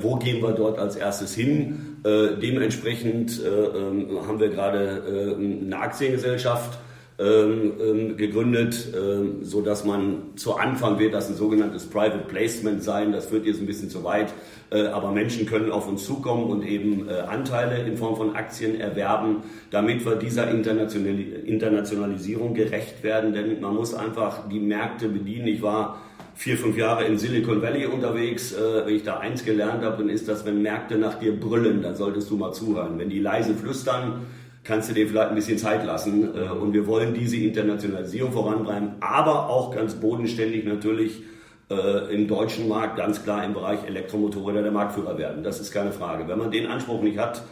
Wo 0.00 0.16
gehen 0.16 0.42
wir 0.42 0.52
dort 0.52 0.78
als 0.78 0.96
erstes 0.96 1.34
hin? 1.34 1.98
Dementsprechend 2.04 3.40
ähm, 3.44 4.08
haben 4.26 4.38
wir 4.38 4.50
gerade 4.50 5.36
eine 5.38 5.78
Aktiengesellschaft 5.78 6.78
ähm, 7.18 7.72
ähm, 7.80 8.16
gegründet, 8.18 8.88
ähm, 8.94 9.42
so 9.42 9.62
dass 9.62 9.86
man 9.86 10.36
zu 10.36 10.56
Anfang 10.56 10.98
wird 10.98 11.14
das 11.14 11.30
ein 11.30 11.34
sogenanntes 11.34 11.86
Private 11.86 12.24
Placement 12.28 12.82
sein. 12.82 13.10
Das 13.10 13.24
führt 13.24 13.46
jetzt 13.46 13.58
ein 13.58 13.64
bisschen 13.64 13.88
zu 13.88 14.04
weit, 14.04 14.34
äh, 14.70 14.88
aber 14.88 15.12
Menschen 15.12 15.46
können 15.46 15.72
auf 15.72 15.88
uns 15.88 16.04
zukommen 16.04 16.44
und 16.44 16.62
eben 16.62 17.08
äh, 17.08 17.20
Anteile 17.20 17.78
in 17.86 17.96
Form 17.96 18.16
von 18.16 18.36
Aktien 18.36 18.78
erwerben, 18.78 19.44
damit 19.70 20.04
wir 20.04 20.16
dieser 20.16 20.50
Internationalisierung 20.50 22.52
gerecht 22.52 23.02
werden. 23.02 23.32
Denn 23.32 23.62
man 23.62 23.74
muss 23.74 23.94
einfach 23.94 24.46
die 24.50 24.60
Märkte 24.60 25.08
bedienen. 25.08 25.46
Ich 25.46 25.62
war 25.62 26.02
vier, 26.36 26.58
fünf 26.58 26.76
Jahre 26.76 27.04
in 27.04 27.18
Silicon 27.18 27.62
Valley 27.62 27.86
unterwegs. 27.86 28.52
Äh, 28.52 28.86
wenn 28.86 28.94
ich 28.94 29.02
da 29.02 29.18
eins 29.18 29.44
gelernt 29.44 29.82
habe, 29.82 29.98
dann 29.98 30.08
ist 30.08 30.28
das, 30.28 30.44
wenn 30.44 30.62
Märkte 30.62 30.98
nach 30.98 31.14
dir 31.14 31.38
brüllen, 31.38 31.82
dann 31.82 31.96
solltest 31.96 32.30
du 32.30 32.36
mal 32.36 32.52
zuhören. 32.52 32.98
Wenn 32.98 33.08
die 33.08 33.18
leise 33.18 33.54
flüstern, 33.54 34.26
kannst 34.62 34.90
du 34.90 34.94
dir 34.94 35.08
vielleicht 35.08 35.30
ein 35.30 35.34
bisschen 35.34 35.58
Zeit 35.58 35.84
lassen. 35.84 36.36
Äh, 36.36 36.50
und 36.50 36.72
wir 36.74 36.86
wollen 36.86 37.14
diese 37.14 37.36
Internationalisierung 37.36 38.32
voranbringen, 38.32 38.96
aber 39.00 39.48
auch 39.48 39.74
ganz 39.74 39.94
bodenständig 39.94 40.64
natürlich 40.64 41.22
äh, 41.70 42.14
im 42.14 42.28
deutschen 42.28 42.68
Markt 42.68 42.96
ganz 42.96 43.24
klar 43.24 43.42
im 43.44 43.54
Bereich 43.54 43.84
Elektromotorräder 43.86 44.62
der 44.62 44.72
Marktführer 44.72 45.18
werden. 45.18 45.42
Das 45.42 45.58
ist 45.58 45.72
keine 45.72 45.92
Frage. 45.92 46.28
Wenn 46.28 46.38
man 46.38 46.50
den 46.50 46.66
Anspruch 46.66 47.02
nicht 47.02 47.18
hat, 47.18 47.42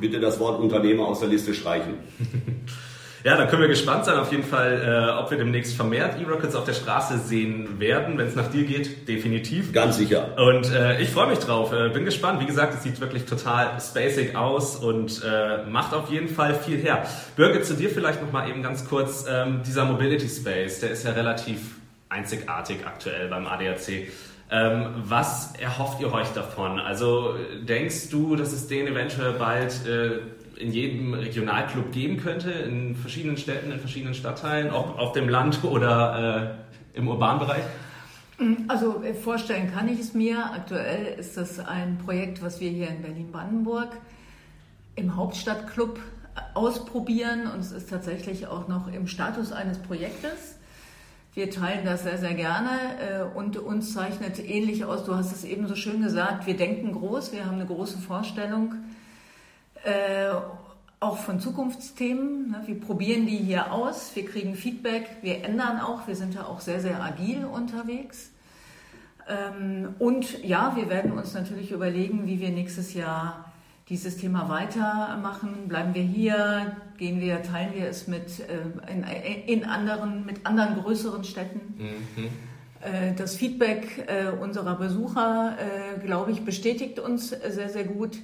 bitte 0.00 0.20
das 0.20 0.40
Wort 0.40 0.60
Unternehmer 0.60 1.06
aus 1.06 1.20
der 1.20 1.28
Liste 1.28 1.54
streichen. 1.54 1.94
Ja, 3.24 3.36
da 3.36 3.46
können 3.46 3.62
wir 3.62 3.68
gespannt 3.68 4.04
sein 4.04 4.18
auf 4.18 4.30
jeden 4.30 4.44
Fall, 4.44 4.82
äh, 4.82 5.20
ob 5.20 5.30
wir 5.30 5.38
demnächst 5.38 5.74
vermehrt 5.74 6.20
E-Rockets 6.20 6.54
auf 6.54 6.64
der 6.64 6.74
Straße 6.74 7.18
sehen 7.18 7.80
werden. 7.80 8.18
Wenn 8.18 8.26
es 8.26 8.36
nach 8.36 8.48
dir 8.48 8.64
geht, 8.64 9.08
definitiv. 9.08 9.72
Ganz 9.72 9.96
sicher. 9.96 10.36
Und 10.38 10.72
äh, 10.72 11.00
ich 11.00 11.10
freue 11.10 11.28
mich 11.28 11.38
drauf. 11.38 11.72
Äh, 11.72 11.88
bin 11.88 12.04
gespannt. 12.04 12.40
Wie 12.40 12.46
gesagt, 12.46 12.74
es 12.74 12.82
sieht 12.82 13.00
wirklich 13.00 13.24
total 13.24 13.80
spacig 13.80 14.36
aus 14.36 14.76
und 14.76 15.22
äh, 15.24 15.64
macht 15.68 15.94
auf 15.94 16.10
jeden 16.10 16.28
Fall 16.28 16.54
viel 16.54 16.78
her. 16.78 17.04
Birgit, 17.36 17.64
zu 17.64 17.74
dir 17.74 17.90
vielleicht 17.90 18.22
noch 18.22 18.32
mal 18.32 18.48
eben 18.48 18.62
ganz 18.62 18.88
kurz. 18.88 19.26
Ähm, 19.28 19.62
dieser 19.66 19.84
Mobility 19.84 20.28
Space, 20.28 20.80
der 20.80 20.90
ist 20.90 21.04
ja 21.04 21.12
relativ 21.12 21.76
einzigartig 22.08 22.86
aktuell 22.86 23.28
beim 23.28 23.46
ADAC. 23.46 24.08
Ähm, 24.48 24.90
was 24.98 25.54
erhofft 25.56 26.00
ihr 26.00 26.12
euch 26.12 26.28
davon? 26.28 26.78
Also 26.78 27.34
denkst 27.62 28.10
du, 28.10 28.36
dass 28.36 28.52
es 28.52 28.68
den 28.68 28.86
eventuell 28.86 29.32
bald 29.32 29.84
äh, 29.86 30.20
in 30.58 30.72
jedem 30.72 31.14
Regionalclub 31.14 31.92
geben 31.92 32.16
könnte, 32.16 32.50
in 32.50 32.96
verschiedenen 32.96 33.36
Städten, 33.36 33.70
in 33.70 33.78
verschiedenen 33.78 34.14
Stadtteilen, 34.14 34.70
ob 34.70 34.98
auf 34.98 35.12
dem 35.12 35.28
Land 35.28 35.60
oder 35.64 36.58
äh, 36.94 36.98
im 36.98 37.08
urbanen 37.08 37.40
Bereich? 37.40 37.62
Also 38.68 39.02
äh, 39.02 39.14
vorstellen 39.14 39.72
kann 39.72 39.88
ich 39.88 40.00
es 40.00 40.14
mir. 40.14 40.52
Aktuell 40.52 41.18
ist 41.18 41.36
das 41.36 41.58
ein 41.58 41.98
Projekt, 41.98 42.42
was 42.42 42.60
wir 42.60 42.70
hier 42.70 42.88
in 42.88 43.02
Berlin-Brandenburg 43.02 43.96
im 44.94 45.16
Hauptstadtclub 45.16 46.00
ausprobieren 46.54 47.46
und 47.52 47.60
es 47.60 47.72
ist 47.72 47.90
tatsächlich 47.90 48.46
auch 48.46 48.68
noch 48.68 48.88
im 48.92 49.06
Status 49.06 49.52
eines 49.52 49.78
Projektes. 49.78 50.56
Wir 51.34 51.50
teilen 51.50 51.84
das 51.84 52.02
sehr, 52.02 52.16
sehr 52.16 52.34
gerne 52.34 52.70
äh, 52.98 53.36
und 53.36 53.58
uns 53.58 53.92
zeichnet 53.92 54.38
ähnlich 54.38 54.84
aus. 54.84 55.04
Du 55.04 55.14
hast 55.14 55.32
es 55.32 55.44
eben 55.44 55.66
so 55.66 55.74
schön 55.74 56.02
gesagt, 56.02 56.46
wir 56.46 56.56
denken 56.56 56.92
groß, 56.92 57.32
wir 57.32 57.44
haben 57.44 57.56
eine 57.56 57.66
große 57.66 57.98
Vorstellung 57.98 58.74
äh, 59.86 60.34
auch 60.98 61.18
von 61.18 61.38
Zukunftsthemen. 61.38 62.50
Ne? 62.50 62.62
Wir 62.66 62.80
probieren 62.80 63.26
die 63.26 63.36
hier 63.36 63.72
aus, 63.72 64.10
wir 64.16 64.24
kriegen 64.24 64.56
Feedback, 64.56 65.08
wir 65.22 65.44
ändern 65.44 65.78
auch, 65.78 66.08
wir 66.08 66.16
sind 66.16 66.34
ja 66.34 66.44
auch 66.44 66.58
sehr, 66.58 66.80
sehr 66.80 67.00
agil 67.00 67.44
unterwegs. 67.44 68.32
Ähm, 69.28 69.94
und 70.00 70.42
ja, 70.42 70.74
wir 70.74 70.88
werden 70.90 71.12
uns 71.12 71.34
natürlich 71.34 71.70
überlegen, 71.70 72.26
wie 72.26 72.40
wir 72.40 72.48
nächstes 72.48 72.94
Jahr 72.94 73.52
dieses 73.88 74.16
Thema 74.16 74.48
weitermachen. 74.48 75.68
Bleiben 75.68 75.94
wir 75.94 76.02
hier, 76.02 76.76
gehen 76.98 77.20
wir, 77.20 77.44
teilen 77.44 77.72
wir 77.72 77.86
es 77.86 78.08
mit, 78.08 78.40
äh, 78.40 78.92
in, 78.92 79.04
in, 79.60 79.64
anderen, 79.64 80.26
mit 80.26 80.44
anderen 80.44 80.82
größeren 80.82 81.22
Städten. 81.22 81.74
Mhm. 81.78 82.24
Äh, 82.80 83.14
das 83.14 83.36
Feedback 83.36 84.08
unserer 84.40 84.74
Besucher, 84.74 85.56
glaube 86.04 86.32
ich, 86.32 86.44
bestätigt 86.44 86.98
uns 86.98 87.28
sehr, 87.28 87.68
sehr 87.68 87.84
gut. 87.84 88.18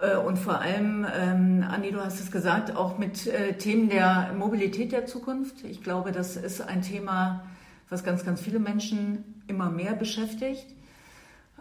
Äh, 0.00 0.16
und 0.16 0.38
vor 0.38 0.60
allem, 0.60 1.06
ähm, 1.16 1.64
Andi, 1.68 1.90
du 1.90 2.00
hast 2.00 2.20
es 2.20 2.30
gesagt, 2.30 2.76
auch 2.76 2.98
mit 2.98 3.26
äh, 3.26 3.54
Themen 3.54 3.88
der 3.88 4.32
Mobilität 4.36 4.92
der 4.92 5.06
Zukunft. 5.06 5.64
Ich 5.64 5.82
glaube, 5.82 6.12
das 6.12 6.36
ist 6.36 6.60
ein 6.60 6.82
Thema, 6.82 7.44
was 7.90 8.04
ganz, 8.04 8.24
ganz 8.24 8.40
viele 8.40 8.58
Menschen 8.58 9.42
immer 9.46 9.70
mehr 9.70 9.94
beschäftigt. 9.94 10.66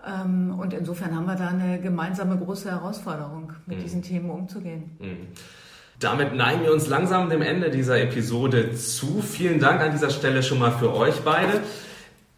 Ähm, 0.06 0.58
und 0.58 0.74
insofern 0.74 1.16
haben 1.16 1.26
wir 1.26 1.36
da 1.36 1.48
eine 1.48 1.80
gemeinsame 1.80 2.38
große 2.38 2.70
Herausforderung, 2.70 3.54
mit 3.66 3.78
mhm. 3.78 3.84
diesen 3.84 4.02
Themen 4.02 4.30
umzugehen. 4.30 4.98
Mhm. 5.00 5.28
Damit 6.00 6.34
neigen 6.34 6.64
wir 6.64 6.74
uns 6.74 6.88
langsam 6.88 7.30
dem 7.30 7.42
Ende 7.42 7.70
dieser 7.70 8.02
Episode 8.02 8.74
zu. 8.74 9.22
Vielen 9.22 9.60
Dank 9.60 9.80
an 9.80 9.92
dieser 9.92 10.10
Stelle 10.10 10.44
schon 10.44 10.60
mal 10.60 10.72
für 10.72 10.94
euch 10.94 11.22
beide. 11.22 11.62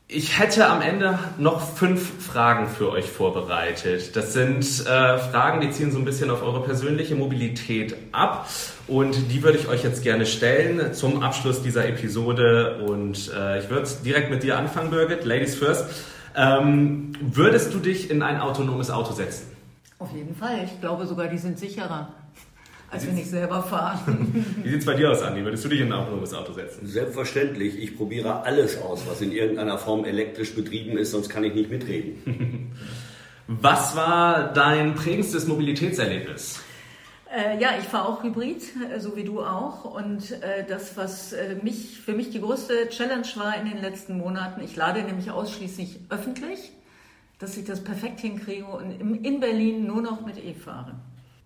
Ich 0.08 0.38
hätte 0.38 0.68
am 0.68 0.84
Ende 0.84 1.18
noch 1.40 1.60
fünf 1.62 2.24
Fragen 2.24 2.68
für 2.68 2.92
euch 2.92 3.06
vorbereitet. 3.06 4.16
Das 4.16 4.34
sind 4.34 4.64
äh, 4.86 5.18
Fragen, 5.18 5.62
die 5.62 5.72
ziehen 5.72 5.92
so 5.92 5.98
ein 5.98 6.06
bisschen 6.06 6.30
auf 6.30 6.44
eure 6.44 6.62
persönliche 6.62 7.16
Mobilität 7.16 7.96
ab. 8.12 8.48
Und 8.86 9.32
die 9.32 9.42
würde 9.42 9.58
ich 9.58 9.68
euch 9.68 9.84
jetzt 9.84 10.04
gerne 10.04 10.28
stellen 10.28 10.94
zum 10.94 11.24
Abschluss 11.24 11.64
dieser 11.64 11.88
Episode. 11.88 12.86
Und 12.88 13.32
äh, 13.36 13.60
ich 13.60 13.70
würde 13.72 13.90
direkt 14.06 14.30
mit 14.30 14.44
dir 14.44 14.60
anfangen, 14.60 14.92
Birgit. 14.92 15.26
Ladies 15.26 15.56
first. 15.56 15.86
Ähm, 16.36 17.14
würdest 17.20 17.74
du 17.74 17.80
dich 17.80 18.12
in 18.12 18.22
ein 18.22 18.40
autonomes 18.40 18.92
Auto 18.92 19.12
setzen? 19.12 19.48
Auf 19.98 20.14
jeden 20.14 20.36
Fall. 20.36 20.66
Ich 20.66 20.80
glaube 20.82 21.08
sogar, 21.08 21.30
die 21.30 21.40
sind 21.40 21.58
sicherer 21.58 22.10
als 22.92 23.08
wenn 23.08 23.18
ich 23.18 23.30
selber 23.30 23.64
fahre. 23.64 24.00
Wie 24.64 24.70
sieht 24.70 24.80
es 24.80 24.86
bei 24.86 24.94
dir 24.94 25.12
aus, 25.12 25.22
Andi? 25.22 25.44
Würdest 25.44 25.66
du 25.66 25.70
dich 25.70 25.82
in 25.82 25.92
ein 25.92 26.00
autonomes 26.00 26.34
Auto 26.34 26.54
setzen? 26.54 26.88
Selbstverständlich. 26.88 27.78
Ich 27.80 27.98
probiere 27.98 28.44
alles 28.44 28.82
aus, 28.82 29.04
was 29.08 29.22
in 29.22 29.32
irgendeiner 29.32 29.78
Form 29.78 30.06
elektrisch 30.06 30.54
betrieben 30.54 30.98
ist, 30.98 31.12
sonst 31.12 31.30
kann 31.30 31.44
ich 31.44 31.54
nicht 31.54 31.70
mitreden. 31.70 32.72
was 33.48 33.96
war 33.96 34.54
dein 34.54 34.96
prägendstes 34.96 35.48
Mobilitätserlebnis? 35.48 36.60
Äh, 37.36 37.60
ja, 37.60 37.72
ich 37.80 37.86
fahre 37.86 38.08
auch 38.08 38.24
Hybrid, 38.24 38.64
äh, 38.94 39.00
so 39.00 39.16
wie 39.18 39.24
du 39.24 39.42
auch. 39.42 39.84
Und 39.84 40.32
äh, 40.32 40.64
das, 40.68 40.96
was 40.96 41.34
äh, 41.34 41.56
mich, 41.62 42.00
für 42.00 42.14
mich 42.14 42.30
die 42.30 42.40
größte 42.40 42.90
Challenge 42.90 43.28
war 43.36 43.60
in 43.60 43.68
den 43.68 43.82
letzten 43.82 44.18
Monaten, 44.18 44.62
ich 44.64 44.76
lade 44.76 45.02
nämlich 45.02 45.32
ausschließlich 45.32 46.00
öffentlich, 46.10 46.72
dass 47.40 47.58
ich 47.58 47.66
das 47.66 47.84
perfekt 47.84 48.22
hinkriege 48.22 48.66
und 48.66 49.26
in 49.26 49.40
Berlin 49.40 49.86
nur 49.86 50.02
noch 50.02 50.26
mit 50.26 50.38
E 50.38 50.54
fahre 50.54 50.96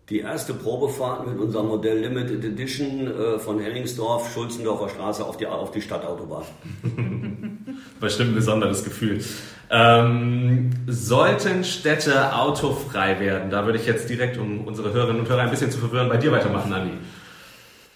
die 0.09 0.19
erste 0.19 0.53
Probefahrt 0.53 1.27
mit 1.27 1.39
unserem 1.39 1.67
Modell 1.67 1.99
Limited 1.99 2.43
Edition 2.43 3.07
äh, 3.07 3.39
von 3.39 3.59
Henningsdorf, 3.59 4.33
Schulzendorfer 4.33 4.89
Straße 4.89 5.23
auf 5.23 5.37
die, 5.37 5.45
auf 5.45 5.71
die 5.71 5.81
Stadtautobahn. 5.81 6.43
Bestimmt 7.99 8.31
ein 8.31 8.35
besonderes 8.35 8.83
Gefühl. 8.83 9.23
Ähm, 9.69 10.71
sollten 10.87 11.63
Städte 11.63 12.35
autofrei 12.35 13.19
werden? 13.19 13.51
Da 13.51 13.65
würde 13.65 13.77
ich 13.77 13.85
jetzt 13.85 14.09
direkt, 14.09 14.37
um 14.39 14.61
unsere 14.65 14.93
Hörerinnen 14.93 15.21
und 15.21 15.29
Hörer 15.29 15.41
ein 15.41 15.51
bisschen 15.51 15.69
zu 15.69 15.77
verwirren, 15.77 16.09
bei 16.09 16.17
dir 16.17 16.31
weitermachen, 16.31 16.73
Andi. 16.73 16.93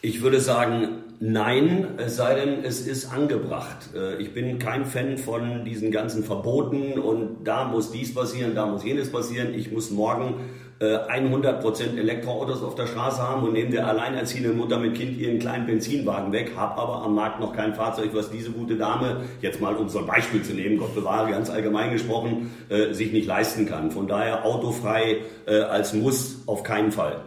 Ich 0.02 0.22
würde 0.22 0.40
sagen, 0.40 1.03
nein, 1.24 1.88
es 1.98 2.18
sei 2.18 2.36
denn, 2.36 2.64
es 2.64 2.86
ist 2.86 3.12
angebracht. 3.12 3.90
Äh, 3.96 4.22
ich 4.22 4.34
bin 4.34 4.60
kein 4.60 4.86
Fan 4.86 5.18
von 5.18 5.64
diesen 5.64 5.90
ganzen 5.90 6.24
Verboten 6.24 7.00
und 7.00 7.46
da 7.46 7.66
muss 7.66 7.92
dies 7.92 8.14
passieren, 8.14 8.56
da 8.56 8.66
muss 8.66 8.84
jenes 8.84 9.12
passieren. 9.12 9.54
Ich 9.54 9.72
muss 9.72 9.90
morgen 9.90 10.36
100% 10.80 11.96
äh, 11.96 12.00
Elektroautos 12.00 12.62
auf 12.62 12.76
der 12.76 12.88
Straße 12.88 13.22
haben 13.22 13.44
und 13.44 13.54
nehme 13.54 13.70
der 13.70 13.88
alleinerziehende 13.88 14.52
Mutter 14.52 14.78
mit 14.78 14.96
Kind 14.96 15.18
ihren 15.18 15.40
kleinen 15.40 15.66
Benzinwagen 15.66 16.34
weg, 16.34 16.52
habe 16.58 16.82
aber 16.82 17.04
am 17.04 17.16
Markt 17.16 17.40
noch 17.40 17.56
kein 17.56 17.74
Fahrzeug, 17.74 18.10
was 18.14 18.30
diese 18.30 18.52
gute 18.52 18.76
Dame, 18.76 19.22
jetzt 19.42 19.62
mal 19.62 19.76
um 19.76 19.88
so 19.88 20.00
ein 20.00 20.06
Beispiel 20.06 20.44
zu 20.44 20.54
nehmen, 20.54 20.78
Gott 20.78 20.94
bewahre, 20.94 21.32
ganz 21.32 21.50
allgemein 21.50 21.92
gesprochen, 21.92 22.52
äh, 22.68 22.92
sich 22.92 23.14
nicht 23.14 23.28
leisten 23.28 23.66
kann. 23.66 23.92
Von 23.92 24.08
daher 24.08 24.46
autofrei 24.46 25.22
als 25.46 25.94
Muss 25.94 26.44
auf 26.48 26.64
keinen 26.64 26.94
Fall. 26.94 27.22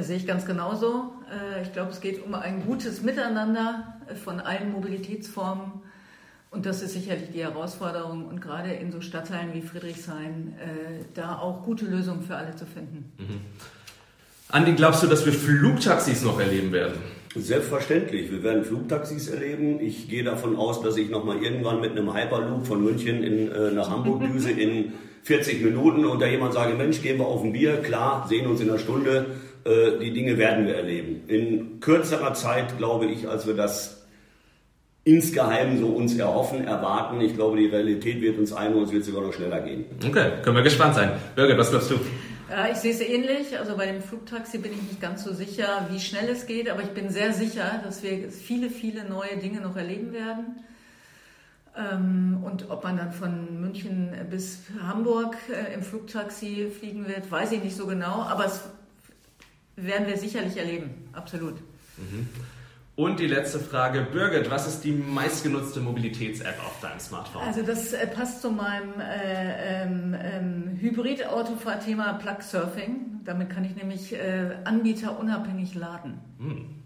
Sehe 0.00 0.16
ich 0.16 0.26
ganz 0.26 0.46
genauso. 0.46 1.12
Ich 1.62 1.72
glaube, 1.72 1.90
es 1.90 2.00
geht 2.00 2.24
um 2.24 2.34
ein 2.34 2.64
gutes 2.66 3.02
Miteinander 3.02 3.96
von 4.24 4.40
allen 4.40 4.72
Mobilitätsformen 4.72 5.82
und 6.52 6.66
das 6.66 6.82
ist 6.82 6.92
sicherlich 6.92 7.30
die 7.32 7.42
Herausforderung 7.42 8.26
und 8.26 8.42
gerade 8.42 8.70
in 8.72 8.92
so 8.92 9.00
Stadtteilen 9.00 9.54
wie 9.54 9.62
Friedrichshain 9.62 10.54
äh, 10.60 11.04
da 11.14 11.38
auch 11.38 11.62
gute 11.62 11.86
Lösungen 11.86 12.22
für 12.22 12.36
alle 12.36 12.54
zu 12.54 12.66
finden. 12.66 13.10
Mhm. 13.18 13.40
Andi, 14.50 14.74
glaubst 14.74 15.02
du, 15.02 15.06
dass 15.06 15.24
wir 15.24 15.32
Flugtaxis 15.32 16.22
noch 16.22 16.38
erleben 16.38 16.70
werden? 16.72 16.98
Selbstverständlich. 17.34 18.30
Wir 18.30 18.42
werden 18.42 18.64
Flugtaxis 18.64 19.28
erleben. 19.28 19.80
Ich 19.80 20.10
gehe 20.10 20.22
davon 20.22 20.56
aus, 20.56 20.82
dass 20.82 20.98
ich 20.98 21.08
nochmal 21.08 21.42
irgendwann 21.42 21.80
mit 21.80 21.92
einem 21.92 22.14
Hyperloop 22.14 22.66
von 22.66 22.84
München 22.84 23.24
in, 23.24 23.50
äh, 23.50 23.70
nach 23.70 23.88
Hamburg 23.88 24.20
düse 24.20 24.50
in 24.50 24.92
40 25.22 25.62
Minuten 25.62 26.04
und 26.04 26.20
da 26.20 26.26
jemand 26.26 26.52
sage, 26.52 26.74
Mensch, 26.74 27.00
gehen 27.00 27.18
wir 27.18 27.26
auf 27.26 27.42
ein 27.42 27.54
Bier, 27.54 27.78
klar, 27.78 28.26
sehen 28.28 28.46
uns 28.46 28.60
in 28.60 28.68
einer 28.68 28.78
Stunde. 28.78 29.24
Äh, 29.64 29.98
die 30.00 30.12
Dinge 30.12 30.38
werden 30.38 30.66
wir 30.66 30.76
erleben. 30.76 31.22
In 31.28 31.80
kürzerer 31.80 32.34
Zeit, 32.34 32.78
glaube 32.78 33.06
ich, 33.06 33.28
als 33.28 33.46
wir 33.46 33.54
das 33.54 34.02
insgeheim 35.04 35.78
so 35.78 35.88
uns 35.88 36.16
erhoffen, 36.16 36.64
erwarten. 36.66 37.20
Ich 37.20 37.34
glaube, 37.34 37.56
die 37.56 37.66
Realität 37.66 38.20
wird 38.20 38.38
uns 38.38 38.52
ein 38.52 38.74
und 38.74 38.84
es 38.84 38.92
wird 38.92 39.04
sogar 39.04 39.22
noch 39.22 39.32
schneller 39.32 39.60
gehen. 39.60 39.84
Okay, 40.04 40.32
können 40.42 40.56
wir 40.56 40.62
gespannt 40.62 40.94
sein. 40.94 41.12
Birgit, 41.34 41.58
was 41.58 41.70
glaubst 41.70 41.90
du? 41.90 41.94
Ja, 42.48 42.68
ich 42.70 42.76
sehe 42.76 42.92
es 42.92 43.00
ähnlich. 43.00 43.58
Also 43.58 43.76
bei 43.76 43.86
dem 43.86 44.02
Flugtaxi 44.02 44.58
bin 44.58 44.72
ich 44.72 44.82
nicht 44.82 45.00
ganz 45.00 45.24
so 45.24 45.32
sicher, 45.32 45.86
wie 45.90 45.98
schnell 45.98 46.28
es 46.28 46.46
geht, 46.46 46.70
aber 46.70 46.82
ich 46.82 46.90
bin 46.90 47.10
sehr 47.10 47.32
sicher, 47.32 47.80
dass 47.82 48.02
wir 48.02 48.30
viele, 48.30 48.70
viele 48.70 49.04
neue 49.04 49.38
Dinge 49.38 49.60
noch 49.60 49.76
erleben 49.76 50.12
werden. 50.12 50.56
Ähm, 51.76 52.40
und 52.44 52.70
ob 52.70 52.84
man 52.84 52.98
dann 52.98 53.12
von 53.12 53.60
München 53.60 54.10
bis 54.30 54.60
Hamburg 54.86 55.36
äh, 55.50 55.72
im 55.72 55.82
Flugtaxi 55.82 56.70
fliegen 56.70 57.08
wird, 57.08 57.30
weiß 57.30 57.52
ich 57.52 57.64
nicht 57.64 57.76
so 57.76 57.86
genau, 57.86 58.22
aber 58.22 58.44
es 58.44 58.68
werden 59.84 60.06
wir 60.06 60.16
sicherlich 60.16 60.56
erleben, 60.56 61.08
absolut. 61.12 61.54
Mhm. 61.96 62.28
Und 62.94 63.20
die 63.20 63.26
letzte 63.26 63.58
Frage, 63.58 64.02
Birgit, 64.02 64.50
was 64.50 64.68
ist 64.68 64.84
die 64.84 64.92
meistgenutzte 64.92 65.80
Mobilitäts-App 65.80 66.58
auf 66.64 66.78
deinem 66.80 67.00
Smartphone? 67.00 67.42
Also 67.42 67.62
das 67.62 67.94
äh, 67.94 68.06
passt 68.06 68.42
zu 68.42 68.50
meinem 68.50 69.00
äh, 69.00 69.82
ähm, 69.82 70.14
ähm, 70.20 70.78
Hybrid-Autofahr-Thema 70.78 72.14
Plug-Surfing. 72.14 73.20
Damit 73.24 73.48
kann 73.48 73.64
ich 73.64 73.74
nämlich 73.76 74.12
äh, 74.12 74.56
Anbieter 74.64 75.18
unabhängig 75.18 75.74
laden. 75.74 76.20
Hm. 76.38 76.81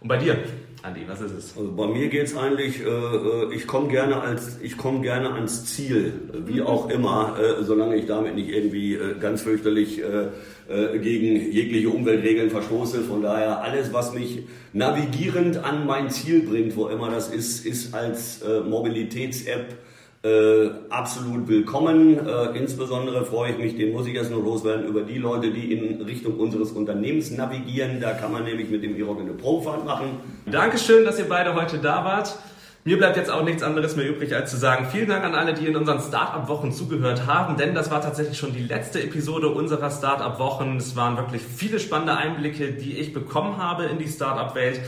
Und 0.00 0.08
bei 0.08 0.16
dir, 0.16 0.38
Andi, 0.82 1.02
was 1.06 1.20
ist 1.20 1.32
es? 1.32 1.56
Also 1.58 1.72
bei 1.72 1.86
mir 1.86 2.08
geht 2.08 2.26
es 2.26 2.34
eigentlich, 2.34 2.80
äh, 2.80 2.88
äh, 2.88 3.54
ich 3.54 3.66
komme 3.66 3.88
gerne 3.88 4.18
als, 4.22 4.58
ich 4.62 4.78
komme 4.78 5.02
gerne 5.02 5.30
ans 5.34 5.66
Ziel, 5.66 6.14
wie 6.46 6.60
mhm. 6.60 6.66
auch 6.66 6.88
immer, 6.88 7.36
äh, 7.38 7.62
solange 7.62 7.96
ich 7.96 8.06
damit 8.06 8.34
nicht 8.34 8.48
irgendwie 8.48 8.94
äh, 8.94 9.14
ganz 9.20 9.42
fürchterlich 9.42 10.00
äh, 10.00 10.28
äh, 10.72 10.98
gegen 11.00 11.52
jegliche 11.52 11.90
Umweltregeln 11.90 12.48
verstoße. 12.48 13.02
Von 13.02 13.20
daher 13.20 13.62
alles, 13.62 13.92
was 13.92 14.14
mich 14.14 14.44
navigierend 14.72 15.58
an 15.58 15.84
mein 15.84 16.08
Ziel 16.08 16.44
bringt, 16.44 16.76
wo 16.76 16.88
immer 16.88 17.10
das 17.10 17.28
ist, 17.28 17.66
ist 17.66 17.92
als 17.92 18.42
Mobilitäts-App 18.42 19.76
äh, 20.22 20.70
absolut 20.90 21.48
willkommen. 21.48 22.26
Äh, 22.26 22.58
insbesondere 22.58 23.24
freue 23.24 23.52
ich 23.52 23.58
mich, 23.58 23.76
den 23.76 23.92
muss 23.92 24.06
ich 24.06 24.14
erst 24.14 24.30
noch 24.30 24.42
loswerden, 24.42 24.86
über 24.86 25.02
die 25.02 25.18
Leute, 25.18 25.50
die 25.50 25.72
in 25.72 26.02
Richtung 26.02 26.38
unseres 26.38 26.72
Unternehmens 26.72 27.30
navigieren. 27.30 28.00
Da 28.00 28.12
kann 28.12 28.32
man 28.32 28.44
nämlich 28.44 28.68
mit 28.68 28.82
dem 28.82 28.98
E-Rock 28.98 29.20
eine 29.20 29.32
Probefahrt 29.32 29.84
machen. 29.84 30.20
Dankeschön, 30.46 31.04
dass 31.04 31.18
ihr 31.18 31.28
beide 31.28 31.54
heute 31.54 31.78
da 31.78 32.04
wart. 32.04 32.36
Mir 32.84 32.96
bleibt 32.96 33.18
jetzt 33.18 33.30
auch 33.30 33.44
nichts 33.44 33.62
anderes 33.62 33.94
mehr 33.96 34.08
übrig, 34.08 34.34
als 34.34 34.50
zu 34.50 34.56
sagen, 34.56 34.86
vielen 34.90 35.08
Dank 35.08 35.22
an 35.22 35.34
alle, 35.34 35.52
die 35.52 35.66
in 35.66 35.76
unseren 35.76 36.00
Startup-Wochen 36.00 36.72
zugehört 36.72 37.26
haben, 37.26 37.58
denn 37.58 37.74
das 37.74 37.90
war 37.90 38.00
tatsächlich 38.00 38.38
schon 38.38 38.54
die 38.54 38.62
letzte 38.62 39.02
Episode 39.02 39.48
unserer 39.48 39.90
Startup-Wochen. 39.90 40.78
Es 40.78 40.96
waren 40.96 41.18
wirklich 41.18 41.42
viele 41.42 41.78
spannende 41.78 42.16
Einblicke, 42.16 42.72
die 42.72 42.96
ich 42.96 43.12
bekommen 43.12 43.58
habe 43.58 43.84
in 43.84 43.98
die 43.98 44.08
Startup-Welt. 44.08 44.80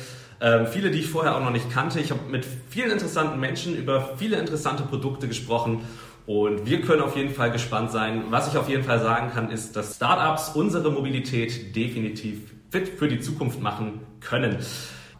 Ähm, 0.42 0.66
viele, 0.66 0.90
die 0.90 0.98
ich 0.98 1.08
vorher 1.08 1.36
auch 1.36 1.40
noch 1.40 1.52
nicht 1.52 1.70
kannte. 1.70 2.00
Ich 2.00 2.10
habe 2.10 2.20
mit 2.28 2.44
vielen 2.68 2.90
interessanten 2.90 3.38
Menschen 3.38 3.76
über 3.76 4.16
viele 4.16 4.38
interessante 4.38 4.82
Produkte 4.82 5.28
gesprochen. 5.28 5.82
Und 6.26 6.66
wir 6.66 6.80
können 6.82 7.00
auf 7.00 7.16
jeden 7.16 7.32
Fall 7.32 7.52
gespannt 7.52 7.92
sein. 7.92 8.24
Was 8.30 8.48
ich 8.48 8.58
auf 8.58 8.68
jeden 8.68 8.82
Fall 8.82 9.00
sagen 9.00 9.30
kann, 9.32 9.50
ist, 9.50 9.76
dass 9.76 9.96
Startups 9.96 10.50
unsere 10.54 10.90
Mobilität 10.90 11.76
definitiv 11.76 12.40
fit 12.70 12.88
für 12.88 13.06
die 13.06 13.20
Zukunft 13.20 13.60
machen 13.60 14.00
können. 14.20 14.58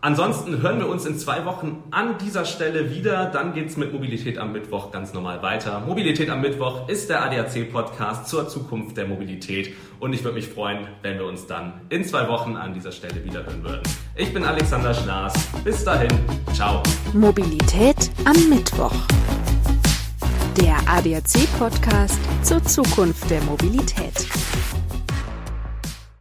Ansonsten 0.04 0.60
hören 0.60 0.80
wir 0.80 0.88
uns 0.88 1.06
in 1.06 1.16
zwei 1.16 1.44
Wochen 1.44 1.84
an 1.92 2.18
dieser 2.18 2.44
Stelle 2.44 2.90
wieder. 2.90 3.26
Dann 3.26 3.54
geht's 3.54 3.76
mit 3.76 3.92
Mobilität 3.92 4.36
am 4.36 4.50
Mittwoch 4.52 4.90
ganz 4.90 5.14
normal 5.14 5.42
weiter. 5.42 5.78
Mobilität 5.78 6.28
am 6.28 6.40
Mittwoch 6.40 6.88
ist 6.88 7.08
der 7.08 7.22
ADAC-Podcast 7.24 8.26
zur 8.26 8.48
Zukunft 8.48 8.96
der 8.96 9.06
Mobilität. 9.06 9.72
Und 10.00 10.12
ich 10.12 10.24
würde 10.24 10.34
mich 10.34 10.48
freuen, 10.48 10.88
wenn 11.02 11.18
wir 11.18 11.26
uns 11.26 11.46
dann 11.46 11.74
in 11.88 12.04
zwei 12.04 12.26
Wochen 12.28 12.56
an 12.56 12.74
dieser 12.74 12.90
Stelle 12.90 13.24
wieder 13.24 13.46
hören 13.46 13.62
würden. 13.62 13.82
Ich 14.16 14.34
bin 14.34 14.42
Alexander 14.42 14.92
Schnaas. 14.92 15.34
Bis 15.62 15.84
dahin. 15.84 16.10
Ciao. 16.52 16.82
Mobilität 17.12 18.10
am 18.24 18.48
Mittwoch. 18.48 18.96
Der 20.60 20.78
ADAC-Podcast 20.84 22.18
zur 22.42 22.64
Zukunft 22.64 23.30
der 23.30 23.40
Mobilität. 23.42 24.26